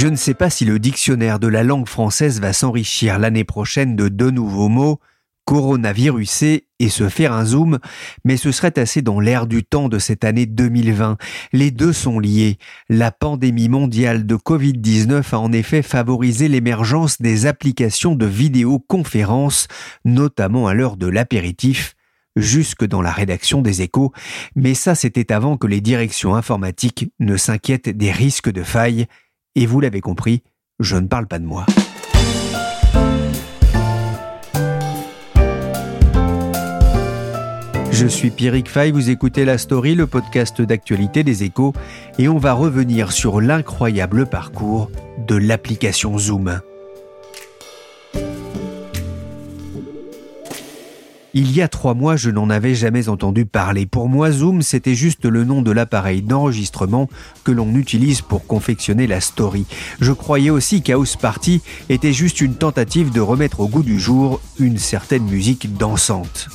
Je 0.00 0.06
ne 0.06 0.14
sais 0.14 0.34
pas 0.34 0.48
si 0.48 0.64
le 0.64 0.78
dictionnaire 0.78 1.40
de 1.40 1.48
la 1.48 1.64
langue 1.64 1.88
française 1.88 2.40
va 2.40 2.52
s'enrichir 2.52 3.18
l'année 3.18 3.42
prochaine 3.42 3.96
de 3.96 4.06
deux 4.06 4.30
nouveaux 4.30 4.68
mots, 4.68 5.00
coronavirusé 5.44 6.68
et 6.78 6.88
se 6.88 7.08
faire 7.08 7.32
un 7.32 7.44
zoom, 7.44 7.80
mais 8.24 8.36
ce 8.36 8.52
serait 8.52 8.78
assez 8.78 9.02
dans 9.02 9.18
l'air 9.18 9.48
du 9.48 9.64
temps 9.64 9.88
de 9.88 9.98
cette 9.98 10.22
année 10.22 10.46
2020. 10.46 11.16
Les 11.52 11.72
deux 11.72 11.92
sont 11.92 12.20
liés. 12.20 12.58
La 12.88 13.10
pandémie 13.10 13.68
mondiale 13.68 14.24
de 14.24 14.36
Covid-19 14.36 15.34
a 15.34 15.38
en 15.40 15.50
effet 15.50 15.82
favorisé 15.82 16.46
l'émergence 16.46 17.20
des 17.20 17.46
applications 17.46 18.14
de 18.14 18.26
vidéoconférence, 18.26 19.66
notamment 20.04 20.68
à 20.68 20.74
l'heure 20.74 20.96
de 20.96 21.08
l'apéritif, 21.08 21.96
jusque 22.36 22.86
dans 22.86 23.02
la 23.02 23.10
rédaction 23.10 23.62
des 23.62 23.82
échos, 23.82 24.12
mais 24.54 24.74
ça 24.74 24.94
c'était 24.94 25.32
avant 25.32 25.56
que 25.56 25.66
les 25.66 25.80
directions 25.80 26.36
informatiques 26.36 27.10
ne 27.18 27.36
s'inquiètent 27.36 27.88
des 27.88 28.12
risques 28.12 28.52
de 28.52 28.62
failles, 28.62 29.08
et 29.54 29.66
vous 29.66 29.80
l'avez 29.80 30.00
compris, 30.00 30.42
je 30.80 30.96
ne 30.96 31.06
parle 31.06 31.26
pas 31.26 31.38
de 31.38 31.44
moi. 31.44 31.66
Je 37.90 38.06
suis 38.06 38.30
Pierrick 38.30 38.68
Fay, 38.68 38.92
vous 38.92 39.10
écoutez 39.10 39.44
La 39.44 39.58
Story, 39.58 39.96
le 39.96 40.06
podcast 40.06 40.62
d'actualité 40.62 41.24
des 41.24 41.42
échos, 41.42 41.72
et 42.18 42.28
on 42.28 42.38
va 42.38 42.52
revenir 42.52 43.10
sur 43.10 43.40
l'incroyable 43.40 44.26
parcours 44.26 44.88
de 45.26 45.34
l'application 45.34 46.16
Zoom. 46.16 46.60
Il 51.34 51.52
y 51.52 51.60
a 51.60 51.68
trois 51.68 51.92
mois, 51.92 52.16
je 52.16 52.30
n'en 52.30 52.48
avais 52.48 52.74
jamais 52.74 53.08
entendu 53.08 53.44
parler. 53.44 53.84
Pour 53.84 54.08
moi, 54.08 54.32
Zoom, 54.32 54.62
c'était 54.62 54.94
juste 54.94 55.26
le 55.26 55.44
nom 55.44 55.60
de 55.60 55.70
l'appareil 55.70 56.22
d'enregistrement 56.22 57.08
que 57.44 57.52
l'on 57.52 57.74
utilise 57.74 58.22
pour 58.22 58.46
confectionner 58.46 59.06
la 59.06 59.20
story. 59.20 59.66
Je 60.00 60.12
croyais 60.12 60.50
aussi 60.50 60.82
qu'House 60.82 61.16
Party 61.16 61.60
était 61.90 62.14
juste 62.14 62.40
une 62.40 62.54
tentative 62.54 63.12
de 63.12 63.20
remettre 63.20 63.60
au 63.60 63.68
goût 63.68 63.82
du 63.82 64.00
jour 64.00 64.40
une 64.58 64.78
certaine 64.78 65.24
musique 65.24 65.76
dansante. 65.76 66.48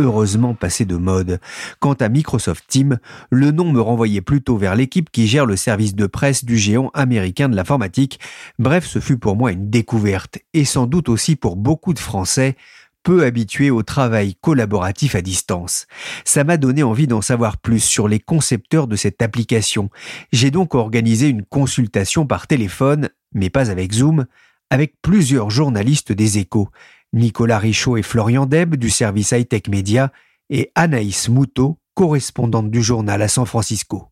Heureusement 0.00 0.54
passé 0.54 0.84
de 0.84 0.96
mode. 0.96 1.40
Quant 1.80 1.94
à 1.94 2.08
Microsoft 2.08 2.64
Teams, 2.68 2.98
le 3.30 3.50
nom 3.50 3.72
me 3.72 3.80
renvoyait 3.80 4.20
plutôt 4.20 4.56
vers 4.56 4.76
l'équipe 4.76 5.10
qui 5.10 5.26
gère 5.26 5.44
le 5.44 5.56
service 5.56 5.96
de 5.96 6.06
presse 6.06 6.44
du 6.44 6.56
géant 6.56 6.90
américain 6.94 7.48
de 7.48 7.56
l'informatique. 7.56 8.20
Bref, 8.60 8.86
ce 8.86 9.00
fut 9.00 9.18
pour 9.18 9.34
moi 9.34 9.50
une 9.50 9.70
découverte, 9.70 10.38
et 10.54 10.64
sans 10.64 10.86
doute 10.86 11.08
aussi 11.08 11.34
pour 11.34 11.56
beaucoup 11.56 11.94
de 11.94 11.98
Français, 11.98 12.56
peu 13.02 13.24
habitués 13.24 13.70
au 13.70 13.82
travail 13.82 14.36
collaboratif 14.40 15.16
à 15.16 15.20
distance. 15.20 15.86
Ça 16.24 16.44
m'a 16.44 16.58
donné 16.58 16.84
envie 16.84 17.08
d'en 17.08 17.22
savoir 17.22 17.56
plus 17.56 17.80
sur 17.80 18.06
les 18.06 18.20
concepteurs 18.20 18.86
de 18.86 18.94
cette 18.94 19.20
application. 19.20 19.90
J'ai 20.30 20.52
donc 20.52 20.76
organisé 20.76 21.26
une 21.28 21.44
consultation 21.44 22.24
par 22.24 22.46
téléphone, 22.46 23.08
mais 23.32 23.50
pas 23.50 23.68
avec 23.70 23.92
Zoom, 23.92 24.26
avec 24.70 24.94
plusieurs 25.02 25.50
journalistes 25.50 26.12
des 26.12 26.38
échos, 26.38 26.68
Nicolas 27.12 27.58
Richaud 27.58 27.96
et 27.96 28.02
Florian 28.02 28.46
Deb 28.46 28.76
du 28.76 28.90
service 28.90 29.32
High-Tech 29.32 29.68
Media 29.68 30.12
et 30.50 30.70
Anaïs 30.74 31.28
Moutot, 31.28 31.78
correspondante 31.94 32.70
du 32.70 32.82
journal 32.82 33.22
à 33.22 33.28
San 33.28 33.46
Francisco. 33.46 34.08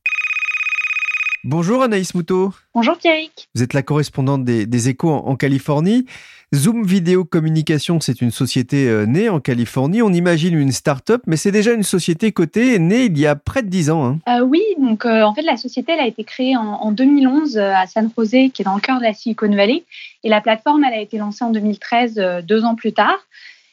Bonjour 1.49 1.85
Anaïs 1.85 2.13
Moutot. 2.13 2.51
Bonjour 2.75 2.97
Pierrick. 2.97 3.49
Vous 3.55 3.63
êtes 3.63 3.73
la 3.73 3.83
correspondante 3.83 4.45
des, 4.45 4.89
échos 4.89 5.13
en, 5.13 5.37
Californie. 5.37 6.05
Zoom 6.53 6.85
Vidéo 6.85 7.25
Communication, 7.25 8.01
c'est 8.01 8.21
une 8.21 8.33
société 8.33 8.89
euh, 8.89 9.07
née 9.07 9.29
en 9.29 9.39
Californie. 9.39 10.03
On 10.03 10.13
imagine 10.13 10.59
une 10.59 10.73
start-up, 10.73 11.23
mais 11.29 11.37
c'est 11.37 11.53
déjà 11.53 11.73
une 11.73 11.85
société 11.85 12.33
cotée, 12.33 12.81
née 12.81 13.05
il 13.05 13.17
y 13.17 13.29
a 13.29 13.37
près 13.37 13.63
de 13.63 13.69
10 13.69 13.91
ans. 13.91 14.05
Hein. 14.05 14.19
Euh, 14.29 14.41
oui, 14.41 14.61
donc 14.81 15.07
euh, 15.07 15.23
en 15.23 15.35
fait, 15.35 15.43
la 15.43 15.57
société 15.57 15.93
elle 15.93 16.01
a 16.01 16.09
été 16.09 16.25
créée 16.25 16.57
en, 16.57 16.91
2011 16.91 17.59
à 17.59 17.87
San 17.87 18.11
Jose, 18.19 18.51
qui 18.53 18.63
est 18.63 18.65
dans 18.65 18.75
le 18.75 18.81
cœur 18.81 18.99
de 18.99 19.05
la 19.05 19.15
Silicon 19.15 19.55
Valley. 19.55 19.85
Et 20.25 20.29
la 20.29 20.41
plateforme, 20.41 20.83
elle 20.83 20.95
a 20.95 21.01
été 21.01 21.17
lancée 21.17 21.45
en 21.45 21.53
2013, 21.53 22.43
deux 22.45 22.65
ans 22.65 22.75
plus 22.75 22.93
tard. 22.93 23.19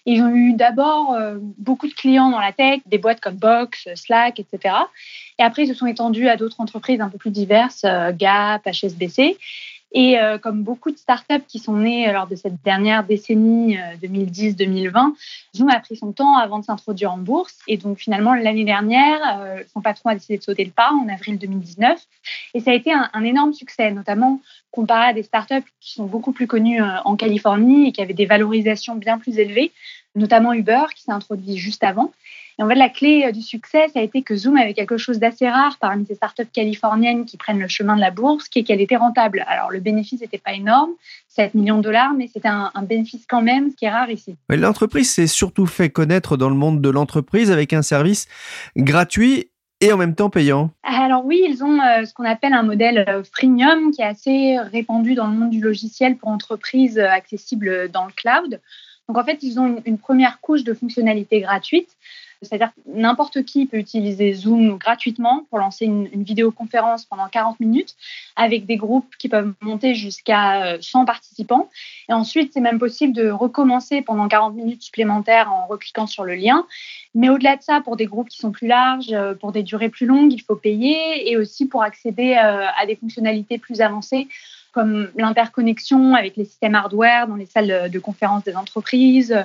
Ils 0.05 0.21
ont 0.21 0.29
eu 0.29 0.53
d'abord 0.53 1.15
beaucoup 1.57 1.87
de 1.87 1.93
clients 1.93 2.29
dans 2.29 2.39
la 2.39 2.51
tech, 2.51 2.81
des 2.85 2.97
boîtes 2.97 3.21
comme 3.21 3.35
Box, 3.35 3.87
Slack, 3.95 4.39
etc. 4.39 4.75
Et 5.39 5.43
après, 5.43 5.63
ils 5.63 5.67
se 5.67 5.73
sont 5.73 5.87
étendus 5.87 6.27
à 6.27 6.37
d'autres 6.37 6.59
entreprises 6.61 7.01
un 7.01 7.09
peu 7.09 7.17
plus 7.17 7.31
diverses, 7.31 7.83
euh, 7.85 8.11
Gap, 8.13 8.65
HSBC. 8.65 9.37
Et 9.95 10.19
euh, 10.19 10.39
comme 10.39 10.63
beaucoup 10.63 10.89
de 10.89 10.97
startups 10.97 11.45
qui 11.47 11.59
sont 11.59 11.77
nées 11.77 12.11
lors 12.11 12.25
de 12.25 12.35
cette 12.35 12.63
dernière 12.63 13.03
décennie 13.03 13.77
2010-2020, 14.01 14.87
euh, 14.87 15.11
Zoom 15.55 15.69
a 15.69 15.79
pris 15.79 15.95
son 15.95 16.11
temps 16.13 16.35
avant 16.35 16.57
de 16.57 16.65
s'introduire 16.65 17.13
en 17.13 17.19
bourse. 17.19 17.59
Et 17.67 17.77
donc 17.77 17.99
finalement, 17.99 18.33
l'année 18.33 18.65
dernière, 18.65 19.19
son 19.71 19.81
patron 19.81 20.09
a 20.09 20.15
décidé 20.15 20.39
de 20.39 20.43
sauter 20.43 20.65
le 20.65 20.71
pas 20.71 20.91
en 20.91 21.07
avril 21.09 21.37
2019. 21.37 21.99
Et 22.55 22.59
ça 22.59 22.71
a 22.71 22.73
été 22.73 22.91
un 22.91 23.23
énorme 23.23 23.53
succès, 23.53 23.91
notamment 23.91 24.39
comparé 24.73 25.05
à 25.09 25.13
des 25.13 25.23
startups 25.23 25.63
qui 25.79 25.93
sont 25.93 26.05
beaucoup 26.05 26.31
plus 26.31 26.47
connues 26.47 26.81
en 26.81 27.15
Californie 27.15 27.87
et 27.87 27.91
qui 27.91 28.01
avaient 28.01 28.13
des 28.13 28.25
valorisations 28.25 28.95
bien 28.95 29.19
plus 29.19 29.37
élevées, 29.37 29.71
notamment 30.15 30.51
Uber 30.51 30.85
qui 30.95 31.03
s'est 31.03 31.11
introduit 31.11 31.57
juste 31.57 31.83
avant. 31.83 32.11
Et 32.59 32.63
en 32.63 32.67
fait, 32.67 32.75
la 32.75 32.89
clé 32.89 33.25
euh, 33.25 33.31
du 33.31 33.41
succès, 33.41 33.87
ça 33.93 33.99
a 33.99 34.01
été 34.01 34.21
que 34.21 34.35
Zoom 34.35 34.57
avait 34.57 34.73
quelque 34.73 34.97
chose 34.97 35.19
d'assez 35.19 35.49
rare 35.49 35.77
parmi 35.79 36.05
ces 36.05 36.15
startups 36.15 36.45
californiennes 36.51 37.25
qui 37.25 37.37
prennent 37.37 37.59
le 37.59 37.67
chemin 37.67 37.95
de 37.95 38.01
la 38.01 38.11
bourse, 38.11 38.47
qui 38.47 38.59
est 38.59 38.63
qu'elle 38.63 38.81
était 38.81 38.95
rentable. 38.95 39.43
Alors, 39.47 39.71
le 39.71 39.79
bénéfice 39.79 40.21
n'était 40.21 40.37
pas 40.37 40.53
énorme, 40.53 40.91
7 41.29 41.55
millions 41.55 41.77
de 41.77 41.83
dollars, 41.83 42.13
mais 42.13 42.29
c'était 42.31 42.49
un, 42.49 42.71
bénéfice 42.83 43.25
quand 43.27 43.41
même, 43.41 43.71
ce 43.71 43.75
qui 43.75 43.85
est 43.85 43.91
rare 43.91 44.11
ici. 44.11 44.35
L'entreprise 44.49 45.09
s'est 45.09 45.27
surtout 45.27 45.65
fait 45.65 45.89
connaître 45.89 46.37
dans 46.37 46.49
le 46.49 46.55
monde 46.55 46.81
de 46.81 46.89
l'entreprise 46.89 47.49
avec 47.49 47.73
un 47.73 47.81
service 47.81 48.27
gratuit 48.77 49.49
et 49.83 49.93
en 49.93 49.97
même 49.97 50.15
temps 50.15 50.29
payant 50.29 50.71
Alors 50.83 51.25
oui, 51.25 51.43
ils 51.47 51.63
ont 51.63 51.79
euh, 51.81 52.05
ce 52.05 52.13
qu'on 52.13 52.25
appelle 52.25 52.53
un 52.53 52.63
modèle 52.63 53.05
euh, 53.07 53.23
freemium 53.23 53.91
qui 53.91 54.01
est 54.01 54.05
assez 54.05 54.57
répandu 54.59 55.15
dans 55.15 55.27
le 55.27 55.33
monde 55.33 55.49
du 55.49 55.59
logiciel 55.59 56.15
pour 56.15 56.29
entreprises 56.29 56.99
accessibles 56.99 57.89
dans 57.91 58.05
le 58.05 58.11
cloud. 58.11 58.61
Donc 59.07 59.17
en 59.17 59.23
fait, 59.23 59.43
ils 59.43 59.59
ont 59.59 59.81
une 59.85 59.97
première 59.97 60.39
couche 60.39 60.63
de 60.63 60.73
fonctionnalités 60.73 61.41
gratuites 61.41 61.97
c'est-à-dire 62.43 62.71
n'importe 62.85 63.43
qui 63.43 63.65
peut 63.65 63.77
utiliser 63.77 64.33
Zoom 64.33 64.77
gratuitement 64.77 65.45
pour 65.49 65.59
lancer 65.59 65.85
une, 65.85 66.07
vidéoconférence 66.23 67.05
pendant 67.05 67.27
40 67.27 67.59
minutes 67.59 67.95
avec 68.35 68.65
des 68.65 68.77
groupes 68.77 69.15
qui 69.17 69.29
peuvent 69.29 69.53
monter 69.61 69.95
jusqu'à 69.95 70.77
100 70.79 71.01
euh, 71.01 71.05
participants. 71.05 71.69
Et 72.09 72.13
ensuite, 72.13 72.51
c'est 72.53 72.61
même 72.61 72.79
possible 72.79 73.13
de 73.13 73.29
recommencer 73.29 74.01
pendant 74.01 74.27
40 74.27 74.55
minutes 74.55 74.83
supplémentaires 74.83 75.51
en 75.51 75.67
recliquant 75.67 76.07
sur 76.07 76.23
le 76.23 76.35
lien. 76.35 76.65
Mais 77.15 77.29
au-delà 77.29 77.57
de 77.57 77.63
ça, 77.63 77.81
pour 77.81 77.97
des 77.97 78.05
groupes 78.05 78.29
qui 78.29 78.37
sont 78.37 78.51
plus 78.51 78.67
larges, 78.67 79.11
euh, 79.11 79.33
pour 79.33 79.51
des 79.51 79.63
durées 79.63 79.89
plus 79.89 80.05
longues, 80.05 80.31
il 80.31 80.41
faut 80.41 80.55
payer 80.55 81.29
et 81.29 81.37
aussi 81.37 81.67
pour 81.67 81.83
accéder 81.83 82.33
euh, 82.33 82.65
à 82.77 82.85
des 82.85 82.95
fonctionnalités 82.95 83.57
plus 83.57 83.81
avancées 83.81 84.27
comme 84.71 85.09
l'interconnexion 85.15 86.15
avec 86.15 86.35
les 86.35 86.45
systèmes 86.45 86.73
hardware 86.73 87.27
dans 87.27 87.35
les 87.35 87.45
salles 87.45 87.91
de 87.91 87.99
conférence 87.99 88.43
des 88.43 88.55
entreprises, 88.55 89.35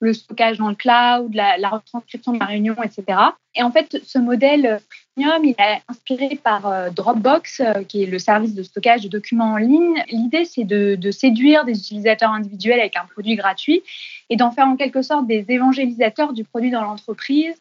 le 0.00 0.12
stockage 0.12 0.58
dans 0.58 0.68
le 0.68 0.74
cloud, 0.74 1.34
la, 1.34 1.68
retranscription 1.68 2.32
de 2.32 2.38
la 2.38 2.46
réunion, 2.46 2.76
etc. 2.82 3.18
Et 3.54 3.62
en 3.62 3.70
fait, 3.70 3.98
ce 4.04 4.18
modèle 4.18 4.80
premium, 5.14 5.44
il 5.44 5.54
est 5.58 5.82
inspiré 5.88 6.38
par 6.42 6.66
euh, 6.66 6.90
Dropbox, 6.90 7.60
euh, 7.60 7.82
qui 7.82 8.04
est 8.04 8.06
le 8.06 8.18
service 8.18 8.54
de 8.54 8.62
stockage 8.62 9.02
de 9.02 9.08
documents 9.08 9.52
en 9.52 9.56
ligne. 9.56 10.04
L'idée, 10.10 10.44
c'est 10.44 10.64
de, 10.64 10.94
de, 10.94 11.10
séduire 11.10 11.64
des 11.64 11.78
utilisateurs 11.78 12.30
individuels 12.30 12.80
avec 12.80 12.96
un 12.96 13.06
produit 13.06 13.34
gratuit 13.34 13.82
et 14.30 14.36
d'en 14.36 14.52
faire 14.52 14.66
en 14.66 14.76
quelque 14.76 15.02
sorte 15.02 15.26
des 15.26 15.44
évangélisateurs 15.48 16.32
du 16.32 16.44
produit 16.44 16.70
dans 16.70 16.82
l'entreprise 16.82 17.56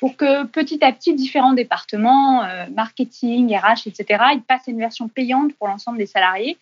pour 0.00 0.16
que 0.16 0.46
petit 0.46 0.82
à 0.82 0.92
petit, 0.92 1.14
différents 1.14 1.52
départements, 1.52 2.42
euh, 2.42 2.64
marketing, 2.74 3.54
RH, 3.54 3.86
etc., 3.86 4.24
ils 4.32 4.42
passent 4.42 4.66
à 4.66 4.70
une 4.70 4.78
version 4.78 5.08
payante 5.08 5.54
pour 5.56 5.68
l'ensemble 5.68 5.98
des 5.98 6.06
salariés. 6.06 6.56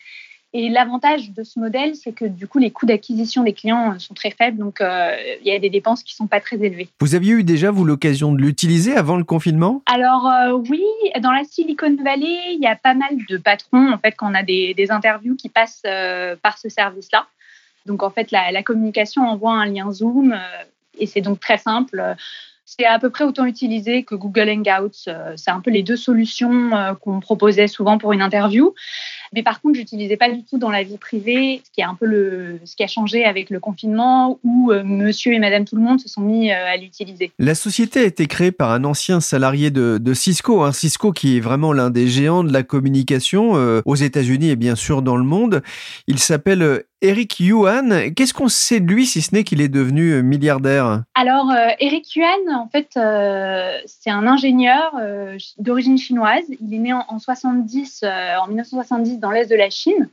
Et 0.55 0.71
l'avantage 0.71 1.31
de 1.33 1.43
ce 1.43 1.61
modèle, 1.61 1.95
c'est 1.95 2.13
que 2.13 2.25
du 2.25 2.47
coup, 2.47 2.59
les 2.59 2.71
coûts 2.71 2.87
d'acquisition 2.87 3.43
des 3.43 3.53
clients 3.53 3.93
euh, 3.93 3.99
sont 3.99 4.15
très 4.15 4.31
faibles, 4.31 4.57
donc 4.57 4.81
euh, 4.81 5.15
il 5.43 5.47
y 5.47 5.55
a 5.55 5.59
des 5.59 5.69
dépenses 5.69 6.03
qui 6.03 6.15
ne 6.15 6.17
sont 6.17 6.27
pas 6.27 6.41
très 6.41 6.57
élevées. 6.57 6.89
Vous 7.01 7.15
aviez 7.15 7.35
eu 7.35 7.45
déjà, 7.45 7.71
vous, 7.71 7.85
l'occasion 7.85 8.33
de 8.33 8.41
l'utiliser 8.41 8.97
avant 8.97 9.19
le 9.19 9.25
confinement? 9.25 9.83
Alors 9.85 10.27
euh, 10.27 10.53
oui, 10.71 10.83
dans 11.21 11.33
la 11.33 11.45
Silicon 11.45 11.95
Valley, 12.03 12.55
il 12.55 12.61
y 12.63 12.67
a 12.67 12.77
pas 12.77 12.95
mal 12.95 13.11
de 13.29 13.37
patrons, 13.37 13.93
en 13.93 13.99
fait, 13.99 14.13
quand 14.13 14.31
on 14.31 14.35
a 14.35 14.43
des, 14.43 14.75
interviews 14.89 15.37
qui 15.37 15.51
passent 15.51 15.83
par 16.43 16.57
ce 16.57 16.71
service-là. 16.71 17.27
Donc 17.85 18.03
en 18.03 18.09
fait, 18.09 18.31
la, 18.31 18.51
la, 18.51 18.63
communication 18.63 19.29
envoie 19.29 19.53
un 19.53 19.67
lien 19.67 19.93
Zoom 19.93 20.35
Et 20.99 21.05
c'est 21.05 21.21
donc 21.21 21.41
très 21.41 21.59
simple. 21.59 22.17
C'est 22.65 22.87
à 22.87 22.99
peu 22.99 23.11
près 23.11 23.25
autant 23.25 23.45
utilisé 23.45 24.05
que 24.05 24.15
Google 24.15 24.49
Hangouts. 24.49 25.11
C'est 25.37 25.51
un 25.51 25.61
peu 25.61 25.71
les 25.71 25.83
deux 25.83 25.97
solutions 25.97 26.71
qu'on 27.03 27.21
proposait 27.21 27.67
souvent 27.67 27.99
pour 27.99 28.15
une 28.15 28.23
interview. 28.23 28.75
Mais 29.35 29.43
par 29.43 29.61
contre, 29.61 29.77
j'utilisais 29.77 30.17
pas 30.17 30.31
du 30.31 30.43
tout 30.45 30.59
dans 30.59 30.71
la 30.71 30.83
vie 30.83 30.99
privée, 30.99 31.63
ce 31.65 31.71
qui 31.71 31.81
est 31.81 31.85
un 31.85 31.95
peu 31.95 32.07
le, 32.07 32.61
ce 32.65 32.77
qui 32.77 32.83
a 32.83 32.87
changé 32.87 33.25
avec 33.25 33.51
le 33.51 33.61
confinement 33.61 34.39
où 34.45 34.73
euh, 34.73 34.83
monsieur 34.85 35.33
et 35.33 35.39
madame 35.39 35.65
tout 35.65 35.77
le 35.77 35.83
monde 35.83 36.01
se 36.01 36.09
sont 36.09 36.23
mis 36.23 36.51
à 36.51 36.77
l'utiliser. 36.77 37.33
La 37.39 37.55
société 37.55 38.01
a 38.01 38.05
été 38.05 38.27
créée 38.27 38.53
par 38.53 38.71
un 38.71 38.85
ancien 38.85 39.21
salarié 39.21 39.71
de, 39.71 40.15
Cisco, 40.15 40.63
un 40.63 40.69
hein. 40.69 40.73
Cisco 40.73 41.13
qui 41.13 41.37
est 41.37 41.41
vraiment 41.41 41.73
l'un 41.73 41.91
des 41.91 42.09
géants 42.09 42.45
de 42.45 42.53
la 42.53 42.63
communication 42.63 43.53
aux 43.85 43.95
États-Unis 43.95 44.51
et 44.51 44.57
bien 44.57 44.75
sûr 44.75 45.03
dans 45.03 45.17
le 45.17 45.25
monde. 45.25 45.63
Il 46.07 46.19
s'appelle 46.19 46.85
Eric 47.01 47.39
Yuan, 47.39 48.13
qu'est-ce 48.13 48.35
qu'on 48.35 48.49
sait 48.49 48.81
de 48.81 48.87
lui 48.93 49.07
si 49.07 49.23
ce 49.23 49.33
n'est 49.33 49.45
qu'il 49.45 49.61
est 49.61 49.69
devenu 49.69 50.15
euh, 50.15 50.23
milliardaire? 50.23 51.05
Alors, 51.15 51.49
euh, 51.51 51.69
Eric 51.79 52.17
Yuan, 52.17 52.53
en 52.53 52.69
fait, 52.69 52.89
euh, 52.97 53.79
c'est 53.87 54.11
un 54.11 54.27
ingénieur 54.27 54.97
d'origine 55.59 55.97
chinoise. 55.97 56.43
Il 56.61 56.75
est 56.75 56.79
né 56.79 56.93
en, 56.93 57.19
70, 57.19 58.05
en 58.43 58.49
1970 58.49 59.18
dans 59.19 59.31
l'est 59.31 59.47
de 59.47 59.55
la 59.57 59.71
Chine. 59.71 60.11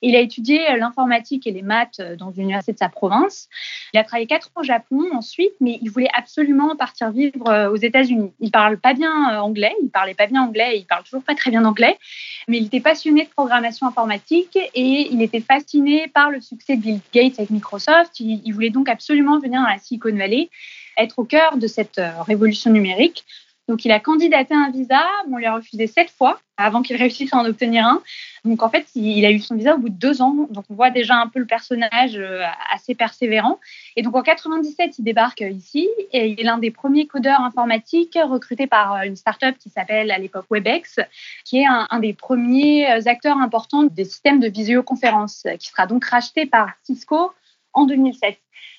Il 0.00 0.14
a 0.14 0.20
étudié 0.20 0.60
l'informatique 0.76 1.46
et 1.46 1.50
les 1.50 1.62
maths 1.62 2.00
dans 2.18 2.30
une 2.30 2.44
université 2.44 2.72
de 2.72 2.78
sa 2.78 2.88
province. 2.88 3.48
Il 3.92 3.98
a 3.98 4.04
travaillé 4.04 4.26
quatre 4.26 4.48
ans 4.54 4.60
au 4.60 4.62
Japon 4.62 5.04
ensuite, 5.12 5.52
mais 5.60 5.78
il 5.82 5.90
voulait 5.90 6.10
absolument 6.16 6.76
partir 6.76 7.10
vivre 7.10 7.70
aux 7.72 7.76
États-Unis. 7.76 8.32
Il 8.38 8.50
parle 8.52 8.78
pas 8.78 8.94
bien 8.94 9.40
anglais, 9.40 9.74
il 9.82 9.90
parlait 9.90 10.14
pas 10.14 10.26
bien 10.26 10.42
anglais, 10.42 10.78
il 10.78 10.86
parle 10.86 11.02
toujours 11.02 11.24
pas 11.24 11.34
très 11.34 11.50
bien 11.50 11.64
anglais, 11.64 11.98
mais 12.46 12.58
il 12.58 12.66
était 12.66 12.80
passionné 12.80 13.24
de 13.24 13.30
programmation 13.30 13.86
informatique 13.86 14.56
et 14.56 15.08
il 15.10 15.20
était 15.22 15.40
fasciné 15.40 16.08
par 16.08 16.30
le 16.30 16.40
succès 16.40 16.76
de 16.76 16.82
Bill 16.82 17.00
Gates 17.12 17.38
avec 17.38 17.50
Microsoft. 17.50 18.20
Il, 18.20 18.52
voulait 18.52 18.70
donc 18.70 18.88
absolument 18.88 19.38
venir 19.38 19.60
dans 19.60 19.68
la 19.68 19.78
Silicon 19.78 20.14
Valley, 20.16 20.48
être 20.96 21.18
au 21.18 21.24
cœur 21.24 21.56
de 21.56 21.66
cette 21.66 21.98
euh, 21.98 22.22
révolution 22.22 22.70
numérique. 22.70 23.24
Donc, 23.68 23.84
il 23.84 23.92
a 23.92 24.00
candidaté 24.00 24.54
un 24.54 24.70
visa. 24.70 25.04
On 25.30 25.36
lui 25.36 25.46
a 25.46 25.54
refusé 25.54 25.86
sept 25.86 26.10
fois 26.10 26.40
avant 26.56 26.82
qu'il 26.82 26.96
réussisse 26.96 27.32
à 27.34 27.36
en 27.36 27.44
obtenir 27.44 27.86
un. 27.86 28.02
Donc, 28.44 28.62
en 28.62 28.70
fait, 28.70 28.86
il 28.94 29.24
a 29.26 29.30
eu 29.30 29.38
son 29.38 29.54
visa 29.54 29.74
au 29.74 29.78
bout 29.78 29.90
de 29.90 29.94
deux 29.94 30.22
ans. 30.22 30.48
Donc, 30.50 30.64
on 30.70 30.74
voit 30.74 30.90
déjà 30.90 31.16
un 31.16 31.28
peu 31.28 31.38
le 31.38 31.46
personnage 31.46 32.16
euh, 32.16 32.42
assez 32.72 32.94
persévérant. 32.94 33.60
Et 33.94 34.02
donc, 34.02 34.16
en 34.16 34.22
97, 34.22 34.98
il 34.98 35.04
débarque 35.04 35.42
ici 35.42 35.88
et 36.12 36.28
il 36.28 36.40
est 36.40 36.44
l'un 36.44 36.58
des 36.58 36.70
premiers 36.70 37.06
codeurs 37.06 37.40
informatiques 37.40 38.18
recrutés 38.20 38.66
par 38.66 38.94
euh, 38.94 39.02
une 39.02 39.16
start-up 39.16 39.56
qui 39.58 39.68
s'appelle 39.68 40.10
à 40.10 40.18
l'époque 40.18 40.46
WebEx, 40.50 41.00
qui 41.44 41.58
est 41.58 41.66
un, 41.66 42.00
des 42.00 42.14
premiers 42.14 42.86
acteurs 43.06 43.36
importants 43.36 43.84
des 43.84 44.04
systèmes 44.04 44.40
de 44.40 44.48
visioconférence, 44.48 45.46
qui 45.58 45.68
sera 45.68 45.86
donc 45.86 46.04
racheté 46.06 46.46
par 46.46 46.70
Cisco 46.82 47.32
en 47.74 47.84
2007. 47.84 48.38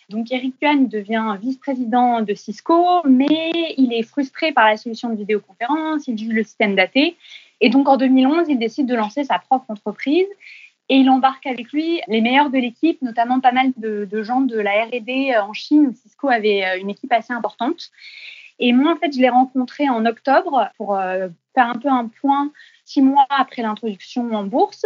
Donc 0.10 0.32
Eric 0.32 0.56
Yuan 0.62 0.88
devient 0.88 1.38
vice-président 1.40 2.22
de 2.22 2.34
Cisco, 2.34 3.02
mais 3.06 3.74
il 3.78 3.94
est 3.94 4.02
frustré 4.02 4.52
par 4.52 4.66
la 4.66 4.76
solution 4.76 5.10
de 5.10 5.16
vidéoconférence, 5.16 6.08
il 6.08 6.18
juge 6.18 6.34
le 6.34 6.44
système 6.44 6.76
daté. 6.76 7.16
Et 7.62 7.70
donc 7.70 7.88
en 7.88 7.98
2011, 7.98 8.48
il 8.50 8.58
décide 8.58 8.88
de 8.88 8.96
lancer 8.96 9.24
sa 9.24 9.38
propre 9.38 9.66
entreprise 9.70 10.28
et 10.90 10.96
il 10.96 11.10
embarque 11.10 11.46
avec 11.46 11.72
lui 11.72 12.02
les 12.08 12.22
meilleurs 12.22 12.50
de 12.50 12.58
l'équipe, 12.58 13.00
notamment 13.04 13.40
pas 13.40 13.52
mal 13.52 13.72
de, 13.78 14.24
gens 14.24 14.42
de 14.42 14.58
la 14.58 14.86
R&D 14.86 15.36
en 15.38 15.54
Chine 15.54 15.94
Cisco 15.94 16.28
avait 16.30 16.66
euh, 16.66 16.80
une 16.80 16.90
équipe 16.90 17.14
assez 17.14 17.32
importante. 17.32 17.92
Et 18.58 18.74
moi, 18.74 18.94
en 18.94 18.96
fait, 18.96 19.14
je 19.14 19.20
l'ai 19.20 19.30
rencontré 19.30 19.90
en 19.90 20.06
octobre 20.06 20.70
pour 20.78 20.98
euh, 20.98 21.30
faire 21.54 21.68
un 21.68 21.76
peu 21.76 21.88
un 21.88 22.10
point 22.22 22.52
six 22.90 23.04
mois 23.04 23.28
après 23.30 23.62
l'introduction 23.62 24.34
en 24.34 24.44
bourse. 24.44 24.86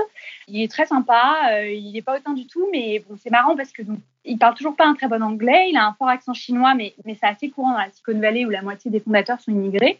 Il 0.49 0.61
est 0.61 0.69
très 0.69 0.85
sympa, 0.85 1.51
euh, 1.51 1.69
il 1.71 1.93
n'est 1.93 2.01
pas 2.01 2.17
autant 2.17 2.33
du 2.33 2.45
tout, 2.47 2.67
mais 2.71 3.01
bon, 3.07 3.15
c'est 3.17 3.29
marrant 3.29 3.55
parce 3.55 3.71
que 3.71 3.81
donc, 3.81 3.99
il 4.25 4.37
parle 4.37 4.55
toujours 4.55 4.75
pas 4.75 4.85
un 4.85 4.93
très 4.93 5.07
bon 5.07 5.23
anglais, 5.23 5.69
il 5.69 5.77
a 5.77 5.87
un 5.87 5.93
fort 5.93 6.09
accent 6.09 6.33
chinois, 6.33 6.75
mais, 6.75 6.93
mais 7.05 7.15
c'est 7.15 7.27
assez 7.27 7.49
courant 7.49 7.71
dans 7.71 7.77
la 7.77 7.89
Silicon 7.91 8.19
Valley 8.19 8.45
où 8.45 8.49
la 8.49 8.61
moitié 8.61 8.91
des 8.91 8.99
fondateurs 8.99 9.39
sont 9.39 9.51
immigrés. 9.51 9.99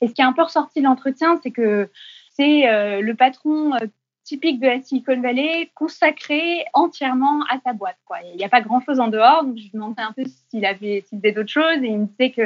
Et 0.00 0.06
ce 0.06 0.14
qui 0.14 0.22
est 0.22 0.24
un 0.24 0.32
peu 0.32 0.42
ressorti 0.42 0.80
de 0.80 0.84
l'entretien, 0.84 1.40
c'est 1.42 1.50
que 1.50 1.90
c'est 2.30 2.68
euh, 2.68 3.00
le 3.00 3.14
patron 3.16 3.74
euh, 3.74 3.86
typique 4.22 4.60
de 4.60 4.68
la 4.68 4.80
Silicon 4.80 5.20
Valley 5.20 5.70
consacré 5.74 6.64
entièrement 6.72 7.42
à 7.50 7.58
sa 7.66 7.72
boîte. 7.72 7.98
Quoi. 8.04 8.18
Il 8.30 8.36
n'y 8.36 8.44
a 8.44 8.48
pas 8.48 8.60
grand-chose 8.60 9.00
en 9.00 9.08
dehors, 9.08 9.42
donc 9.42 9.56
je 9.56 9.64
lui 9.64 9.70
demandais 9.74 10.02
un 10.02 10.12
peu 10.12 10.22
s'il 10.50 10.64
avait 10.64 11.04
s'il 11.08 11.18
faisait 11.18 11.32
d'autres 11.32 11.50
choses 11.50 11.82
et 11.82 11.88
il 11.88 11.98
me 11.98 12.06
disait 12.06 12.30
que 12.30 12.42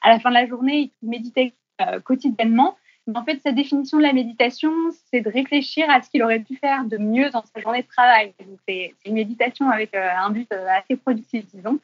à 0.00 0.08
la 0.10 0.18
fin 0.20 0.30
de 0.30 0.34
la 0.34 0.46
journée, 0.46 0.90
il 1.02 1.08
méditait 1.08 1.52
quotidiennement 2.04 2.76
en 3.14 3.24
fait, 3.24 3.40
sa 3.42 3.52
définition 3.52 3.98
de 3.98 4.02
la 4.02 4.12
méditation, 4.12 4.72
c'est 5.10 5.20
de 5.20 5.30
réfléchir 5.30 5.88
à 5.88 6.02
ce 6.02 6.10
qu'il 6.10 6.22
aurait 6.22 6.40
pu 6.40 6.56
faire 6.56 6.84
de 6.84 6.98
mieux 6.98 7.30
dans 7.30 7.44
sa 7.44 7.60
journée 7.60 7.82
de 7.82 7.88
travail. 7.88 8.34
C'est 8.66 8.94
une 9.06 9.14
méditation 9.14 9.70
avec 9.70 9.94
euh, 9.94 10.10
un 10.16 10.30
but 10.30 10.50
euh, 10.52 10.66
assez 10.68 10.96
productif, 10.96 11.46
disons. 11.54 11.78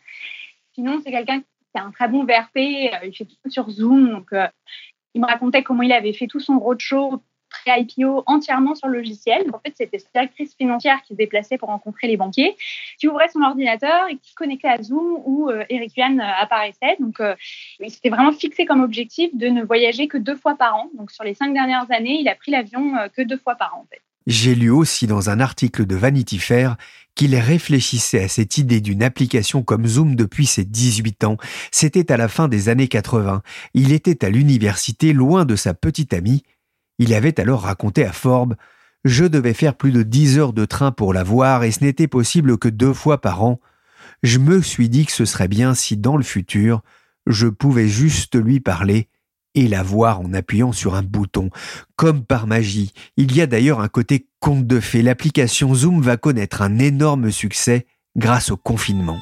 Sinon, 0.75 1.01
c'est 1.03 1.11
quelqu'un 1.11 1.41
qui 1.41 1.47
a 1.77 1.85
un 1.85 1.91
très 1.91 2.09
bon 2.09 2.25
VRP, 2.25 2.57
euh, 2.57 3.07
il 3.07 3.15
fait 3.17 3.25
tout 3.25 3.51
sur 3.51 3.71
Zoom. 3.71 4.11
Donc, 4.11 4.31
il 5.15 5.21
me 5.21 5.27
racontait 5.27 5.63
comment 5.63 5.83
il 5.83 5.93
avait 5.93 6.13
fait 6.13 6.27
tout 6.27 6.41
son 6.41 6.59
roadshow 6.59 7.23
pré-IPO 7.65 8.25
entièrement 8.27 8.75
sur 8.75 8.89
le 8.89 8.99
logiciel. 8.99 9.45
En 9.53 9.59
fait, 9.59 9.75
c'était 9.77 9.99
cette 9.99 10.13
directrice 10.15 10.55
financière 10.55 11.01
qui 11.03 11.15
se 11.15 11.19
déplaçait 11.19 11.59
pour 11.59 11.69
rencontrer 11.69 12.09
les 12.09 12.17
banquiers, 12.17 12.57
qui 12.99 13.09
ouvrait 13.09 13.29
son 13.29 13.43
ordinateur 13.43 14.09
et 14.11 14.17
qui 14.17 14.31
se 14.31 14.35
connectait 14.35 14.69
à 14.69 14.83
Zoom 14.83 15.21
où 15.25 15.51
euh, 15.51 15.65
Eric 15.69 15.97
Yuan 15.97 16.21
euh, 16.21 16.25
apparaissait. 16.41 16.97
Donc, 17.01 17.21
euh, 17.21 17.35
il 17.81 17.91
s'était 17.91 18.11
vraiment 18.11 18.33
fixé 18.33 18.65
comme 18.65 18.83
objectif 18.83 19.31
de 19.35 19.49
ne 19.49 19.63
voyager 19.63 20.09
que 20.09 20.19
deux 20.19 20.37
fois 20.37 20.57
par 20.57 20.77
an. 20.77 20.91
Donc, 20.97 21.11
sur 21.11 21.25
les 21.25 21.35
cinq 21.35 21.53
dernières 21.53 21.91
années, 21.91 22.19
il 22.21 22.29
a 22.29 22.35
pris 22.35 22.51
l'avion 22.51 22.93
que 23.17 23.23
deux 23.23 23.39
fois 23.39 23.55
par 23.55 23.75
an. 23.77 23.87
J'ai 24.27 24.55
lu 24.55 24.71
aussi 24.71 25.07
dans 25.07 25.29
un 25.29 25.39
article 25.39 25.85
de 25.87 25.97
Vanity 25.97 26.39
Fair 26.39 26.77
qu'il 27.15 27.37
réfléchissait 27.37 28.25
à 28.25 28.29
cette 28.29 28.59
idée 28.59 28.81
d'une 28.81 29.03
application 29.03 29.63
comme 29.63 29.87
Zoom 29.87 30.17
depuis 30.17 30.47
ses 30.47 30.65
18 30.65 31.25
ans. 31.25 31.37
C'était 31.71 32.11
à 32.11 32.17
la 32.17 32.29
fin 32.29 32.49
des 32.49 32.69
années 32.69 32.89
80. 32.89 33.43
Il 33.75 33.93
était 33.93 34.25
à 34.25 34.31
l'université 34.31 35.13
loin 35.13 35.45
de 35.45 35.57
sa 35.57 35.75
petite 35.75 36.13
amie 36.13 36.43
il 36.99 37.15
avait 37.15 37.41
alors 37.41 37.63
raconté 37.63 38.05
à 38.05 38.13
Forbes 38.13 38.57
Je 39.05 39.25
devais 39.25 39.55
faire 39.55 39.77
plus 39.77 39.93
de 39.93 40.03
dix 40.03 40.39
heures 40.39 40.53
de 40.53 40.65
train 40.65 40.93
pour 40.93 41.13
la 41.13 41.23
voir 41.23 41.65
et 41.65 41.71
ce 41.71 41.85
n'était 41.85 42.09
possible 42.09 42.59
que 42.59 42.69
deux 42.69 42.93
fois 42.93 43.21
par 43.21 43.43
an. 43.43 43.61
Je 44.23 44.39
me 44.39 44.63
suis 44.63 44.89
dit 44.89 45.07
que 45.07 45.13
ce 45.13 45.25
serait 45.25 45.49
bien 45.49 45.75
si 45.75 45.97
dans 45.97 46.17
le 46.17 46.23
futur, 46.23 46.83
je 47.27 47.47
pouvais 47.47 47.89
juste 47.89 48.37
lui 48.37 48.61
parler 48.61 49.09
et 49.55 49.69
la 49.69 49.83
voir 49.83 50.21
en 50.21 50.33
appuyant 50.33 50.73
sur 50.73 50.95
un 50.95 51.03
bouton. 51.03 51.51
Comme 51.97 52.25
par 52.25 52.47
magie, 52.47 52.93
il 53.17 53.35
y 53.35 53.41
a 53.41 53.47
d'ailleurs 53.47 53.81
un 53.81 53.89
côté 53.89 54.27
conte 54.41 54.67
de 54.67 54.81
fées. 54.81 55.03
L'application 55.03 55.75
Zoom 55.75 56.03
va 56.03 56.17
connaître 56.17 56.63
un 56.63 56.79
énorme 56.79 57.31
succès 57.31 57.87
grâce 58.17 58.51
au 58.51 58.57
confinement. 58.57 59.21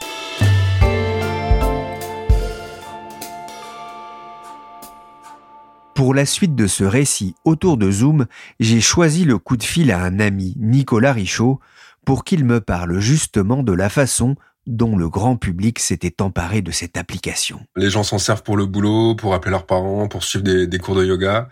Pour 5.94 6.14
la 6.14 6.24
suite 6.24 6.54
de 6.54 6.66
ce 6.66 6.84
récit 6.84 7.34
autour 7.44 7.76
de 7.76 7.90
Zoom, 7.90 8.26
j'ai 8.60 8.80
choisi 8.80 9.26
le 9.26 9.36
coup 9.36 9.58
de 9.58 9.62
fil 9.62 9.92
à 9.92 10.02
un 10.02 10.20
ami, 10.20 10.54
Nicolas 10.58 11.12
Richaud, 11.12 11.60
pour 12.06 12.24
qu'il 12.24 12.46
me 12.46 12.62
parle 12.62 12.98
justement 12.98 13.62
de 13.62 13.72
la 13.72 13.90
façon 13.90 14.36
dont 14.66 14.96
le 14.96 15.10
grand 15.10 15.36
public 15.36 15.78
s'était 15.78 16.22
emparé 16.22 16.62
de 16.62 16.70
cette 16.70 16.96
application. 16.96 17.60
Les 17.76 17.90
gens 17.90 18.04
s'en 18.04 18.18
servent 18.18 18.42
pour 18.42 18.56
le 18.56 18.64
boulot, 18.64 19.14
pour 19.14 19.34
appeler 19.34 19.50
leurs 19.50 19.66
parents, 19.66 20.08
pour 20.08 20.24
suivre 20.24 20.44
des, 20.44 20.78
cours 20.78 20.94
de 20.94 21.04
yoga. 21.04 21.48